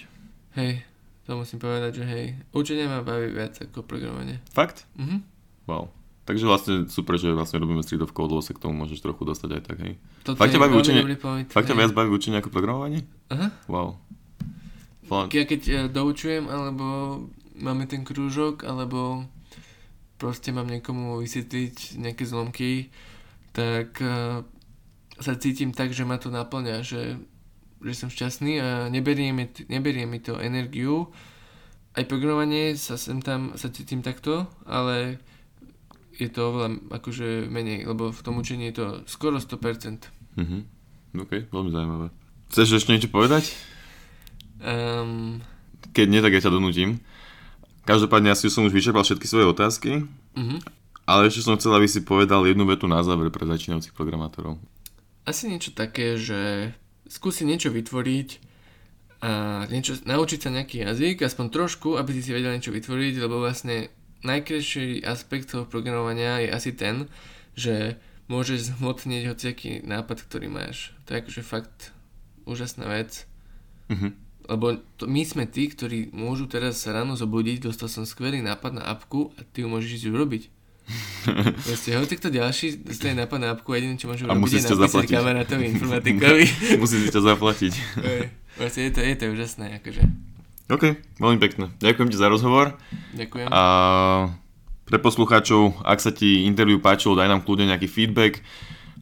Hej, 0.56 0.80
to 1.28 1.36
musím 1.36 1.60
povedať, 1.60 2.00
že 2.00 2.04
hej, 2.08 2.24
učenie 2.56 2.88
ma 2.88 3.04
baví 3.04 3.36
viac 3.36 3.60
ako 3.60 3.84
programovanie. 3.84 4.40
Fakt? 4.56 4.88
Mhm. 4.96 5.20
Wow. 5.68 5.92
Takže 6.22 6.46
vlastne 6.46 6.74
super, 6.86 7.18
že 7.18 7.34
vlastne 7.34 7.58
robíme 7.58 7.82
Code, 7.82 8.30
lebo 8.30 8.40
sa 8.40 8.54
k 8.54 8.62
tomu 8.62 8.78
môžeš 8.78 9.02
trochu 9.02 9.26
dostať 9.26 9.58
aj 9.58 9.62
tak, 9.66 9.78
hej. 9.82 9.94
Toto 10.22 10.38
Fakt 10.38 10.54
ťa 10.54 10.62
baví 10.62 10.74
učenie? 10.78 11.02
Point, 11.18 11.50
Fakt 11.50 11.66
ťa 11.66 11.74
viac 11.74 11.90
baví 11.90 12.14
učenie 12.14 12.38
ako 12.38 12.54
programovanie? 12.54 13.02
Aha. 13.28 13.50
Wow. 13.66 13.98
Ja 15.34 15.44
keď 15.44 15.60
ja 15.66 15.82
doučujem, 15.90 16.46
alebo 16.46 17.18
máme 17.58 17.90
ten 17.90 18.06
krúžok, 18.06 18.62
alebo 18.62 19.26
proste 20.16 20.54
mám 20.54 20.70
niekomu 20.70 21.18
vysvetliť 21.18 21.98
nejaké 21.98 22.22
zlomky, 22.22 22.94
tak 23.50 23.98
uh, 23.98 24.46
sa 25.18 25.34
cítim 25.34 25.74
tak, 25.74 25.90
že 25.90 26.06
ma 26.06 26.16
to 26.16 26.30
naplňa, 26.30 26.86
že, 26.86 27.18
že 27.82 27.92
som 27.98 28.08
šťastný 28.08 28.52
a 28.62 28.68
neberie 28.88 29.34
mi, 29.34 29.50
neberie 29.66 30.06
mi 30.06 30.22
to 30.22 30.38
energiu. 30.38 31.10
Aj 31.92 32.06
programovanie 32.08 32.78
sa 32.78 32.96
sem 32.96 33.20
tam 33.20 33.52
sa 33.58 33.68
cítim 33.68 34.00
takto, 34.00 34.48
ale 34.64 35.20
je 36.16 36.28
to 36.30 36.40
oveľa 36.48 36.68
akože 36.88 37.50
menej, 37.50 37.84
lebo 37.84 38.14
v 38.14 38.20
tom 38.24 38.40
učení 38.40 38.72
je 38.72 38.76
to 38.80 38.86
skoro 39.10 39.36
100%. 39.36 40.08
Mhm. 40.38 40.58
OK, 41.12 41.52
veľmi 41.52 41.70
zaujímavé. 41.74 42.06
Chceš 42.48 42.80
ešte 42.80 42.96
niečo 42.96 43.12
povedať? 43.12 43.52
Um, 44.62 45.42
Keď 45.90 46.07
nie, 46.07 46.22
tak 46.22 46.33
ja 46.38 46.40
ťa 46.46 46.55
donútim. 46.55 47.03
Každopádne 47.83 48.31
asi 48.31 48.46
som 48.46 48.62
už 48.62 48.70
vyčerpal 48.70 49.03
všetky 49.03 49.27
svoje 49.27 49.51
otázky, 49.51 50.07
mm-hmm. 50.38 50.59
ale 51.03 51.27
ešte 51.27 51.42
som 51.42 51.59
chcel, 51.59 51.75
aby 51.75 51.90
si 51.90 52.07
povedal 52.07 52.46
jednu 52.46 52.62
vetu 52.62 52.87
na 52.87 53.03
záver 53.03 53.27
pre 53.35 53.42
začínajúcich 53.42 53.90
programátorov. 53.90 54.62
Asi 55.27 55.51
niečo 55.51 55.75
také, 55.75 56.14
že 56.14 56.71
skúsi 57.10 57.42
niečo 57.42 57.75
vytvoriť 57.75 58.29
a 59.23 59.67
niečo, 59.67 59.98
naučiť 60.02 60.38
sa 60.38 60.50
nejaký 60.54 60.87
jazyk, 60.87 61.27
aspoň 61.27 61.46
trošku, 61.50 61.98
aby 61.98 62.15
si 62.15 62.23
si 62.27 62.31
vedel 62.31 62.54
niečo 62.54 62.75
vytvoriť, 62.75 63.15
lebo 63.19 63.42
vlastne 63.42 63.90
najkrajší 64.23 65.02
aspekt 65.02 65.50
toho 65.50 65.67
programovania 65.67 66.42
je 66.46 66.48
asi 66.54 66.71
ten, 66.71 67.10
že 67.58 67.98
môžeš 68.31 68.75
zhmotniť 68.75 69.23
hociaký 69.27 69.71
nápad, 69.83 70.23
ktorý 70.27 70.46
máš. 70.46 70.94
To 71.06 71.15
je 71.15 71.21
akože 71.27 71.42
fakt 71.42 71.90
úžasná 72.46 72.87
vec. 72.87 73.27
Mm-hmm. 73.90 74.10
Lebo 74.48 74.78
to, 74.98 75.06
my 75.06 75.22
sme 75.22 75.44
tí, 75.46 75.70
ktorí 75.70 76.10
môžu 76.10 76.50
teraz 76.50 76.82
sa 76.82 76.96
ráno 76.96 77.14
zobudiť, 77.14 77.68
dostal 77.68 77.86
som 77.86 78.02
skvelý 78.02 78.42
nápad 78.42 78.78
na 78.78 78.84
apku 78.88 79.30
a 79.38 79.46
ty 79.46 79.62
ju 79.62 79.68
môžeš 79.70 80.02
ísť 80.02 80.06
urobiť. 80.10 80.42
Proste, 81.66 81.94
hoci 81.94 82.14
kto 82.18 82.28
ďalší 82.34 82.82
dostane 82.82 83.14
nápad 83.22 83.38
na 83.38 83.48
apku 83.54 83.70
a 83.72 83.78
jediné, 83.78 83.94
čo 83.94 84.10
môžu 84.10 84.26
robiť, 84.26 84.38
je 84.38 84.66
napísať 84.66 85.08
kamarátovi 85.10 85.64
informatikovi. 85.78 86.44
Musíš 86.82 87.14
ťa 87.14 87.22
zaplatiť. 87.22 87.72
Vlastne 88.58 88.82
je 88.88 88.92
to, 88.92 89.00
je 89.00 89.14
to 89.16 89.24
úžasné, 89.30 89.66
akože. 89.80 90.02
OK, 90.72 90.84
veľmi 91.20 91.38
pekne. 91.42 91.68
Ďakujem 91.78 92.08
ti 92.08 92.16
za 92.16 92.32
rozhovor. 92.32 92.78
Ďakujem. 93.12 93.46
A 93.50 93.62
pre 94.88 94.98
poslucháčov, 95.00 95.84
ak 95.84 95.98
sa 96.00 96.12
ti 96.12 96.44
interview 96.44 96.80
páčilo, 96.80 97.16
daj 97.16 97.28
nám 97.28 97.40
kľudne 97.44 97.70
nejaký 97.72 97.88
feedback. 97.88 98.44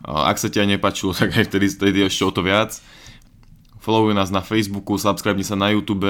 A 0.06 0.32
ak 0.32 0.40
sa 0.40 0.48
ti 0.48 0.62
aj 0.62 0.68
nepáčilo, 0.76 1.12
tak 1.18 1.34
aj 1.34 1.50
vtedy, 1.50 1.66
vtedy 1.70 1.98
ešte 2.06 2.22
o 2.24 2.32
to 2.32 2.46
viac. 2.46 2.74
Followuj 3.80 4.12
nás 4.12 4.28
na 4.28 4.44
Facebooku, 4.44 5.00
subscribe 5.00 5.40
sa 5.40 5.56
na 5.56 5.72
YouTube, 5.72 6.04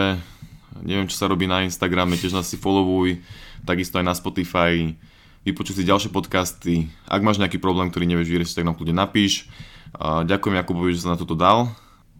neviem 0.82 1.06
čo 1.06 1.14
sa 1.14 1.30
robí 1.30 1.46
na 1.46 1.62
Instagrame, 1.62 2.18
tiež 2.18 2.34
nás 2.34 2.50
si 2.50 2.58
followuj, 2.58 3.22
takisto 3.62 4.02
aj 4.02 4.10
na 4.10 4.10
Spotify, 4.10 4.98
vypočuj 5.46 5.78
si 5.78 5.86
ďalšie 5.86 6.10
podcasty. 6.10 6.90
Ak 7.06 7.22
máš 7.22 7.38
nejaký 7.38 7.62
problém, 7.62 7.86
ktorý 7.86 8.10
nevieš 8.10 8.26
vyriešiť, 8.26 8.54
tak 8.58 8.66
nám 8.66 8.74
kľudne 8.74 8.98
napíš. 8.98 9.46
Ďakujem 10.02 10.58
Jakubovi, 10.58 10.98
že 10.98 11.06
sa 11.06 11.14
na 11.14 11.18
toto 11.22 11.38
dal. 11.38 11.70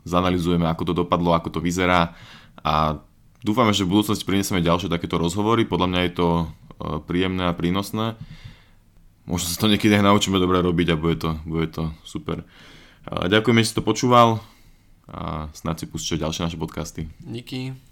Zanalizujeme, 0.06 0.70
ako 0.70 0.86
to 0.86 0.94
dopadlo, 1.02 1.34
ako 1.34 1.58
to 1.58 1.58
vyzerá 1.58 2.14
a 2.62 3.02
dúfame, 3.42 3.74
že 3.74 3.82
v 3.82 3.98
budúcnosti 3.98 4.22
prinesieme 4.22 4.62
ďalšie 4.62 4.86
takéto 4.86 5.18
rozhovory. 5.18 5.66
Podľa 5.66 5.86
mňa 5.90 6.00
je 6.06 6.12
to 6.14 6.28
e, 6.30 6.44
príjemné 7.10 7.50
a 7.50 7.58
prínosné. 7.58 8.14
Možno 9.26 9.50
sa 9.50 9.58
to 9.58 9.66
niekedy 9.66 9.98
aj 9.98 10.06
naučíme 10.14 10.38
dobre 10.38 10.62
robiť 10.62 10.94
a 10.94 11.00
bude 11.00 11.18
to, 11.18 11.42
bude 11.42 11.74
to 11.74 11.90
super. 12.06 12.46
Ďakujem, 13.10 13.66
že 13.66 13.66
si 13.66 13.74
to 13.74 13.82
počúval 13.82 14.38
a 15.10 15.50
snad 15.52 15.80
si 15.80 15.86
pustíte 15.86 16.22
ďalšie 16.22 16.46
naše 16.46 16.58
podcasty. 16.58 17.10
Díky. 17.20 17.74